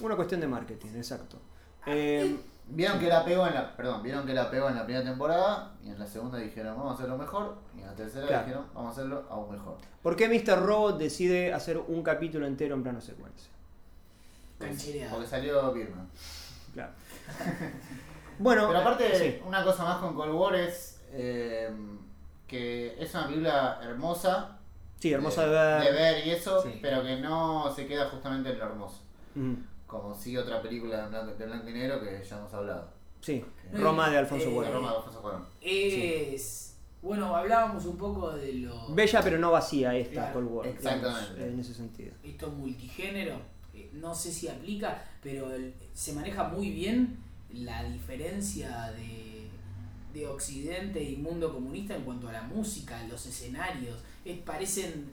una 0.00 0.16
cuestión 0.16 0.40
de 0.40 0.46
marketing, 0.48 0.88
exacto. 0.96 1.38
Vieron 2.66 2.98
que 2.98 3.08
la 3.08 3.24
pegó 3.24 3.46
en 3.46 3.54
la, 3.54 3.76
perdón, 3.76 4.02
vieron 4.02 4.26
que 4.26 4.32
la 4.32 4.50
pegó 4.50 4.68
en 4.70 4.74
la 4.76 4.84
primera 4.84 5.04
temporada 5.04 5.72
y 5.84 5.90
en 5.90 5.98
la 5.98 6.06
segunda 6.06 6.38
dijeron 6.38 6.76
vamos 6.76 6.92
a 6.92 6.94
hacerlo 6.94 7.18
mejor 7.18 7.58
y 7.76 7.80
en 7.80 7.86
la 7.86 7.94
tercera 7.94 8.26
Claro. 8.26 8.44
dijeron 8.44 8.66
vamos 8.74 8.88
a 8.90 8.92
hacerlo 8.92 9.24
aún 9.30 9.52
mejor. 9.52 9.76
¿Por 10.02 10.16
qué 10.16 10.28
Mr. 10.28 10.62
Robot 10.64 10.98
decide 10.98 11.52
hacer 11.52 11.76
un 11.78 12.02
capítulo 12.02 12.46
entero 12.46 12.74
en 12.74 12.82
plano 12.82 13.00
secuencia? 13.00 13.50
Canchereada. 14.58 15.12
Porque 15.12 15.26
salió 15.28 15.72
Birman. 15.72 16.08
Claro. 16.72 16.92
Bueno, 18.36 18.66
Pero 18.66 18.80
aparte, 18.80 19.14
sí. 19.16 19.40
una 19.46 19.62
cosa 19.62 19.84
más 19.84 19.98
con 19.98 20.14
Cold 20.16 20.32
War 20.34 20.56
es 20.56 21.00
eh, 21.12 21.70
que 22.48 22.96
es 23.00 23.14
una 23.14 23.26
película 23.28 23.78
hermosa. 23.80 24.58
Sí, 24.98 25.12
hermosa 25.12 25.46
de 25.46 25.50
ver. 25.52 25.82
De 25.84 25.92
ver 25.92 26.26
y 26.26 26.30
eso, 26.30 26.60
Sí. 26.60 26.80
pero 26.82 27.04
que 27.04 27.20
no 27.20 27.70
se 27.72 27.86
queda 27.86 28.08
justamente 28.08 28.50
en 28.50 28.58
lo 28.58 28.64
hermoso. 28.64 29.02
Mm, 29.36 29.54
Como 29.86 30.14
sigue 30.14 30.38
otra 30.38 30.60
película 30.62 31.02
de 31.02 31.08
blanco, 31.10 31.34
de 31.34 31.46
blanco 31.46 31.68
y 31.68 31.72
negro 31.72 32.00
que 32.00 32.24
ya 32.24 32.38
hemos 32.38 32.52
hablado. 32.54 32.88
sí, 33.20 33.44
No, 33.72 33.80
Roma 33.80 34.10
de 34.10 34.18
Alfonso 34.18 34.48
eh, 34.48 34.52
Cuarón. 34.54 34.72
Roma 34.72 34.90
de 34.90 34.96
Alfonso 34.96 35.22
Cuarón. 35.22 35.46
Es. 35.60 36.76
Bueno, 37.02 37.36
hablábamos 37.36 37.84
un 37.84 37.98
poco 37.98 38.30
de 38.32 38.54
lo. 38.54 38.88
Bella 38.94 39.20
pero 39.22 39.38
no 39.38 39.50
vacía 39.50 39.94
esta 39.94 40.12
Claro, 40.14 40.32
Cold 40.34 40.48
War. 40.50 40.66
exactamente. 40.68 41.34
digamos, 41.34 41.52
en 41.54 41.60
ese 41.60 41.74
sentido. 41.74 42.14
esto 42.22 42.48
multigénero, 42.50 43.36
eh, 43.74 43.90
no 43.92 44.14
sé 44.14 44.32
si 44.32 44.48
aplica, 44.48 45.04
pero 45.22 45.52
el- 45.52 45.74
se 45.92 46.14
maneja 46.14 46.44
muy 46.44 46.70
bien 46.70 47.18
la 47.52 47.84
diferencia 47.84 48.90
de, 48.92 49.48
de 50.14 50.26
Occidente 50.26 51.02
y 51.02 51.16
mundo 51.16 51.52
comunista 51.52 51.94
en 51.94 52.02
cuanto 52.04 52.28
a 52.28 52.32
la 52.32 52.42
música, 52.42 53.02
los 53.06 53.26
escenarios. 53.26 53.98
Es, 54.24 54.38
parecen. 54.38 55.12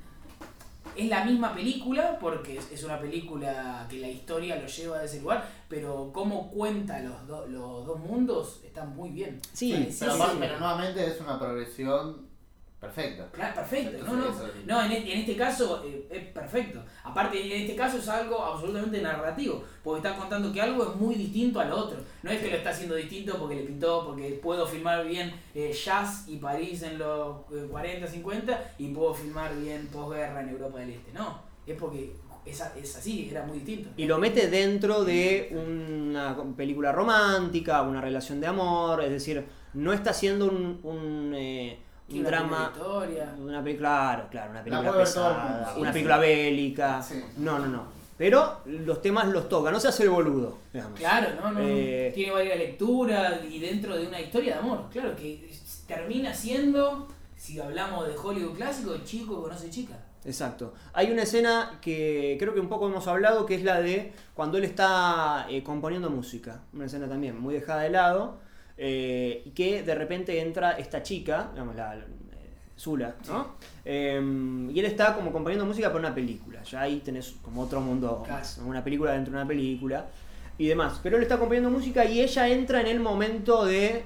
Es 0.95 1.07
la 1.09 1.23
misma 1.23 1.53
película, 1.53 2.17
porque 2.19 2.57
es- 2.57 2.83
una 2.83 2.99
película 2.99 3.85
que 3.89 3.99
la 3.99 4.09
historia 4.09 4.55
lo 4.57 4.67
lleva 4.67 4.97
a 4.99 5.03
ese 5.05 5.21
lugar, 5.21 5.47
pero 5.69 6.11
cómo 6.13 6.49
cuenta 6.51 6.99
los, 6.99 7.27
do- 7.27 7.47
los 7.47 7.85
dos 7.85 7.99
mundos 7.99 8.59
está 8.65 8.83
muy 8.83 9.09
bien. 9.11 9.39
Sí, 9.53 9.71
Sí, 9.89 9.97
pero, 10.01 10.13
sí. 10.15 10.21
pero 10.39 10.59
nuevamente 10.59 11.05
es 11.05 11.21
una 11.21 11.39
progresión 11.39 12.30
perfecta. 12.81 13.29
Claro, 13.31 13.55
perfecto. 13.55 14.03
No, 14.05 14.15
no, 14.15 14.25
no 14.65 14.83
en, 14.83 14.91
e- 14.91 15.13
en 15.13 15.19
este 15.19 15.35
caso 15.37 15.83
eh, 15.85 16.07
es 16.09 16.25
perfecto. 16.33 16.83
Aparte, 17.03 17.39
en 17.39 17.61
este 17.61 17.75
caso 17.75 17.99
es 17.99 18.07
algo 18.09 18.43
absolutamente 18.43 19.01
narrativo, 19.01 19.63
porque 19.83 20.05
está 20.07 20.17
contando 20.19 20.51
que 20.51 20.59
algo 20.59 20.89
es 20.89 20.95
muy 20.95 21.13
distinto 21.15 21.59
al 21.59 21.71
otro. 21.71 21.97
No 22.23 22.31
es 22.31 22.41
que 22.41 22.49
lo 22.49 22.57
está 22.57 22.71
haciendo 22.71 22.95
distinto 22.95 23.37
porque 23.37 23.55
le 23.55 23.61
pintó, 23.63 24.05
porque 24.07 24.39
puedo 24.41 24.65
filmar 24.65 25.05
bien 25.05 25.31
eh, 25.53 25.71
jazz 25.71 26.25
y 26.27 26.37
París 26.37 26.81
en 26.81 26.97
los 26.97 27.37
eh, 27.53 27.67
40, 27.69 28.07
50 28.07 28.73
y 28.79 28.87
puedo 28.89 29.13
filmar 29.13 29.55
bien 29.57 29.87
posguerra 29.87 30.41
en 30.41 30.49
Europa 30.49 30.79
del 30.79 30.89
Este. 30.89 31.11
No, 31.13 31.39
es 31.67 31.77
porque 31.77 32.15
es, 32.45 32.59
es 32.81 32.95
así, 32.95 33.27
era 33.29 33.43
muy 33.45 33.59
distinto. 33.59 33.89
Y 33.95 34.05
lo 34.05 34.17
mete 34.17 34.47
dentro 34.49 35.03
de 35.03 35.49
una 35.53 36.35
película 36.57 36.91
romántica, 36.91 37.83
una 37.83 38.01
relación 38.01 38.41
de 38.41 38.47
amor, 38.47 39.03
es 39.03 39.11
decir, 39.11 39.45
no 39.75 39.93
está 39.93 40.09
haciendo 40.09 40.47
un, 40.47 40.79
un, 40.83 41.33
eh, 41.35 41.77
un 42.13 42.19
Una 42.21 42.29
drama. 42.29 42.71
película 42.73 42.99
de 42.99 43.05
historia. 43.13 43.35
Una 43.39 43.63
película, 43.63 43.89
claro, 43.89 44.27
claro, 44.29 44.51
una 44.51 44.63
película 44.63 44.89
el 44.89 44.95
pesada, 44.97 45.73
una 45.77 45.89
Sí, 45.89 45.93
película 45.93 46.17
bélica. 46.17 47.01
Sí. 47.01 47.23
No, 47.37 47.59
no, 47.59 47.67
no. 47.67 48.01
Pero 48.17 48.59
los 48.65 49.01
temas 49.01 49.27
los 49.29 49.49
toca, 49.49 49.71
no 49.71 49.79
se 49.79 49.87
hace 49.87 50.03
el 50.03 50.09
boludo, 50.11 50.59
digamos. 50.71 50.99
Claro, 50.99 51.29
no, 51.41 51.51
no. 51.51 51.59
Eh, 51.61 52.11
tiene 52.13 52.31
varias 52.31 52.57
lecturas 52.57 53.39
y 53.49 53.59
dentro 53.59 53.95
de 53.97 54.05
una 54.07 54.19
historia 54.21 54.53
de 54.53 54.59
amor. 54.59 54.85
Claro 54.91 55.15
que 55.15 55.49
termina 55.87 56.31
siendo, 56.33 57.07
si 57.35 57.59
hablamos 57.59 58.07
de 58.07 58.15
Hollywood 58.15 58.55
clásico, 58.55 58.95
chico 59.03 59.41
conoce 59.41 59.69
chica. 59.71 59.95
Exacto. 60.23 60.75
Hay 60.93 61.09
una 61.11 61.23
escena 61.23 61.79
que 61.81 62.35
creo 62.39 62.53
que 62.53 62.59
un 62.59 62.69
poco 62.69 62.87
hemos 62.87 63.07
hablado, 63.07 63.47
que 63.47 63.55
es 63.55 63.63
la 63.63 63.81
de 63.81 64.13
cuando 64.35 64.59
él 64.59 64.65
está 64.65 65.47
eh, 65.49 65.63
componiendo 65.63 66.11
música. 66.11 66.61
Una 66.73 66.85
escena 66.85 67.07
también 67.09 67.39
muy 67.39 67.55
dejada 67.55 67.81
de 67.81 67.89
lado. 67.89 68.37
Eh, 68.83 69.43
y 69.45 69.51
que 69.51 69.83
de 69.83 69.93
repente 69.93 70.39
entra 70.41 70.71
esta 70.71 71.03
chica, 71.03 71.49
digamos, 71.53 71.75
la, 71.75 71.93
la- 71.95 72.01
eh, 72.03 72.49
Zula, 72.77 73.15
¿no? 73.27 73.55
Eh, 73.85 74.19
y 74.73 74.79
él 74.79 74.85
está 74.85 75.13
como 75.15 75.31
componiendo 75.31 75.65
música 75.67 75.89
para 75.89 75.99
una 75.99 76.15
película. 76.15 76.63
Ya 76.63 76.81
ahí 76.81 76.99
tenés 77.05 77.35
como 77.43 77.61
otro 77.61 77.79
mundo 77.79 78.23
Claro. 78.25 78.39
más, 78.39 78.57
una 78.65 78.83
película 78.83 79.11
dentro 79.11 79.31
de 79.33 79.37
una 79.39 79.47
película 79.47 80.07
y 80.57 80.65
demás. 80.67 80.99
Pero 81.03 81.17
él 81.17 81.21
está 81.23 81.37
componiendo 81.37 81.69
música 81.69 82.05
y 82.05 82.21
ella 82.21 82.47
entra 82.49 82.81
en 82.81 82.87
el 82.87 82.99
momento 82.99 83.65
de, 83.65 84.01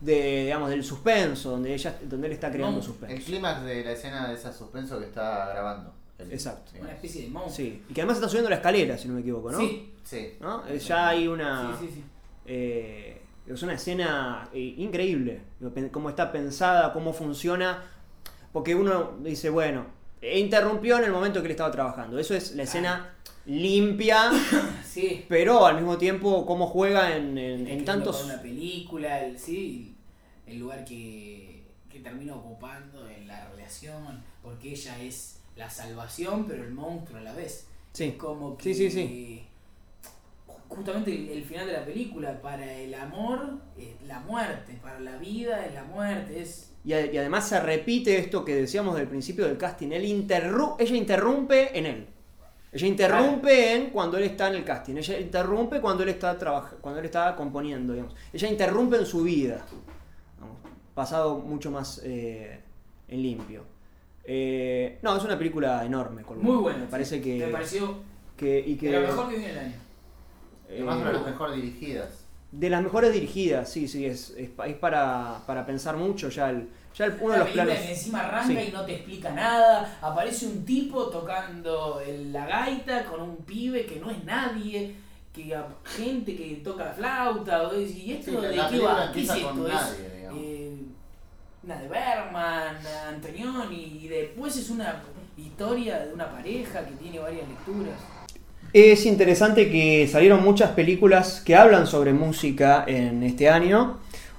de 0.00 0.42
digamos, 0.44 0.70
del 0.70 0.84
suspenso, 0.84 1.50
donde 1.50 1.74
ella, 1.74 1.98
donde 2.04 2.28
él 2.28 2.32
está 2.34 2.52
creando 2.52 2.76
No, 2.78 2.82
suspenso. 2.84 3.16
El 3.16 3.22
clímax 3.24 3.64
de 3.64 3.84
la 3.84 3.92
escena 3.92 4.28
de 4.28 4.34
ese 4.34 4.52
suspenso 4.52 5.00
que 5.00 5.06
está 5.06 5.48
grabando. 5.50 5.92
El- 6.18 6.30
Exacto. 6.32 6.70
Una 6.80 6.92
especie 6.92 7.22
de 7.22 7.28
monstruo. 7.30 7.56
Sí, 7.56 7.82
y 7.88 7.92
que 7.94 8.00
además 8.02 8.18
está 8.18 8.28
subiendo 8.28 8.50
la 8.50 8.56
escalera, 8.56 8.96
si 8.96 9.08
no 9.08 9.14
me 9.14 9.20
equivoco, 9.22 9.50
¿no? 9.50 9.58
Sí, 9.58 9.92
Sí. 10.04 10.34
¿No? 10.40 10.66
Eh, 10.68 10.78
Ya 10.78 11.08
hay 11.08 11.26
una. 11.26 11.76
sí, 11.80 11.86
sí, 11.88 11.92
sí. 11.96 12.04
eh, 12.46 13.19
es 13.46 13.62
una 13.62 13.74
escena 13.74 14.48
eh, 14.52 14.74
increíble. 14.78 15.40
Cómo 15.90 16.08
está 16.10 16.30
pensada, 16.32 16.92
cómo 16.92 17.12
funciona. 17.12 17.82
Porque 18.52 18.74
uno 18.74 19.18
dice, 19.22 19.48
bueno, 19.50 19.86
e 20.20 20.38
interrumpió 20.40 20.98
en 20.98 21.04
el 21.04 21.12
momento 21.12 21.40
que 21.40 21.46
él 21.46 21.52
estaba 21.52 21.70
trabajando. 21.70 22.18
Eso 22.18 22.34
es 22.34 22.54
la 22.54 22.64
escena 22.64 23.14
limpia, 23.46 24.30
Sí. 24.84 25.24
pero 25.28 25.66
al 25.66 25.76
mismo 25.76 25.98
tiempo 25.98 26.44
cómo 26.46 26.66
juega 26.66 27.16
en, 27.16 27.36
en- 27.38 27.66
en 27.66 27.84
tantos. 27.84 28.24
una 28.24 28.40
película, 28.42 29.24
el, 29.24 29.38
sí, 29.38 29.94
el 30.46 30.58
lugar 30.58 30.84
que, 30.84 31.62
que 31.88 32.00
termina 32.00 32.34
ocupando 32.34 33.08
en 33.08 33.26
la 33.26 33.48
relación, 33.48 34.22
porque 34.42 34.70
ella 34.72 35.00
es 35.02 35.40
la 35.56 35.70
salvación, 35.70 36.44
pero 36.46 36.64
el 36.64 36.72
monstruo 36.72 37.18
a 37.18 37.22
la 37.22 37.32
vez. 37.34 37.66
Sí. 37.92 38.04
Es 38.04 38.14
como 38.14 38.56
que 38.56 38.64
Sí, 38.64 38.74
sí, 38.74 38.90
sí. 38.90 39.46
Justamente 40.70 41.10
el, 41.14 41.28
el 41.28 41.44
final 41.44 41.66
de 41.66 41.72
la 41.74 41.84
película. 41.84 42.40
Para 42.40 42.72
el 42.78 42.94
amor, 42.94 43.58
eh, 43.78 43.94
la 44.06 44.20
muerte. 44.20 44.78
Para 44.82 44.98
la 45.00 45.16
vida, 45.18 45.66
es 45.66 45.74
la 45.74 45.84
muerte. 45.84 46.40
Es 46.40 46.72
Y, 46.84 46.92
a- 46.94 47.12
y 47.12 47.18
además 47.18 47.46
se 47.48 47.60
repite 47.60 48.16
esto 48.18 48.44
que 48.44 48.54
decíamos 48.54 48.96
del 48.96 49.06
principio 49.08 49.44
del 49.46 49.58
casting. 49.58 49.88
Él 49.92 50.04
interru- 50.04 50.76
ella 50.78 50.96
interrumpe 50.96 51.78
en 51.78 51.84
él. 51.86 52.06
Ella 52.72 52.86
interrumpe 52.86 53.74
en 53.74 53.90
cuando 53.90 54.16
él 54.16 54.22
está 54.24 54.48
en 54.48 54.54
el 54.54 54.64
casting. 54.64 54.96
Ella 54.96 55.18
interrumpe 55.18 55.80
cuando 55.80 56.04
él 56.04 56.08
está 56.10 56.38
trabaja- 56.38 56.76
cuando 56.80 57.00
él 57.00 57.06
está 57.06 57.34
componiendo, 57.36 57.92
digamos. 57.92 58.14
Ella 58.32 58.48
interrumpe 58.48 58.96
en 58.96 59.06
su 59.06 59.22
vida. 59.24 59.66
Pasado 60.94 61.38
mucho 61.38 61.70
más 61.70 62.00
eh, 62.04 62.60
en 63.08 63.22
limpio. 63.22 63.64
Eh, 64.24 64.98
no, 65.02 65.16
es 65.16 65.24
una 65.24 65.36
película 65.38 65.84
enorme. 65.84 66.22
Muy 66.36 66.56
bueno. 66.58 66.78
Me 66.80 66.86
parece 66.86 67.20
que, 67.20 67.38
Me 67.38 67.48
pareció 67.48 67.96
que- 68.36 68.60
y 68.64 68.76
que 68.76 68.90
de 68.90 69.00
lo 69.00 69.06
mejor 69.08 69.28
que 69.30 69.36
vi 69.36 69.44
en 69.44 69.50
el 69.50 69.58
año. 69.58 69.74
Eh, 70.70 70.82
una 70.82 70.96
de 70.96 71.12
las 71.12 71.26
mejor 71.26 71.52
dirigidas. 71.54 72.08
de 72.52 72.70
las 72.70 72.82
mejores 72.82 73.12
dirigidas, 73.12 73.70
sí, 73.70 73.86
sí, 73.88 74.06
es, 74.06 74.30
es, 74.36 74.50
pa- 74.50 74.66
es 74.66 74.76
para, 74.76 75.38
para 75.46 75.64
pensar 75.66 75.96
mucho 75.96 76.28
ya 76.30 76.50
el, 76.50 76.68
ya 76.96 77.04
el- 77.06 77.16
uno 77.20 77.32
de 77.34 77.38
los 77.38 77.48
película 77.48 77.64
planos. 77.64 77.82
que 77.84 77.90
encima 77.92 78.20
arranca 78.20 78.60
Sí. 78.60 78.68
y 78.68 78.72
no 78.72 78.84
te 78.84 78.94
explica 78.96 79.30
nada. 79.30 79.98
Aparece 80.02 80.46
un 80.46 80.64
tipo 80.64 81.06
tocando 81.10 82.00
el- 82.00 82.32
la 82.32 82.46
gaita 82.46 83.04
con 83.04 83.20
un 83.22 83.36
pibe 83.36 83.86
que 83.86 84.00
no 84.00 84.10
es 84.10 84.24
nadie. 84.24 84.96
Que 85.32 85.56
gente 85.84 86.34
que 86.36 86.60
toca 86.64 86.86
la 86.86 86.92
flauta. 86.92 87.70
es- 87.76 87.94
¿Y 87.94 88.12
esto 88.14 88.32
Sí, 88.32 88.36
de 88.48 88.50
qué 88.70 88.78
va? 88.80 89.12
¿Qué 89.12 89.22
es 89.22 89.30
esto? 89.30 89.48
con 89.50 89.66
Es, 89.66 89.72
nadie, 89.72 90.10
digamos. 90.16 90.40
eh, 90.42 90.76
una 91.62 91.80
de 91.82 91.88
Berman, 91.88 92.76
Antonioni. 93.08 94.00
Y 94.02 94.08
después 94.08 94.56
es 94.56 94.70
una 94.70 95.00
historia 95.36 96.00
de 96.00 96.12
una 96.14 96.28
pareja 96.32 96.84
que 96.84 96.92
tiene 96.96 97.20
varias 97.20 97.48
lecturas. 97.48 97.94
Es 98.72 99.04
interesante 99.04 99.68
que 99.68 100.06
salieron 100.06 100.44
muchas 100.44 100.70
películas 100.70 101.42
que 101.44 101.56
hablan 101.56 101.88
sobre 101.88 102.12
música 102.12 102.84
en 102.86 103.24
este 103.24 103.48
año. 103.48 103.98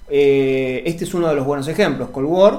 Eh, 0.10 0.84
este 0.86 1.04
es 1.04 1.14
uno 1.14 1.28
de 1.28 1.36
los 1.36 1.46
buenos 1.46 1.68
ejemplos, 1.68 2.10
Cold 2.12 2.28
War, 2.28 2.50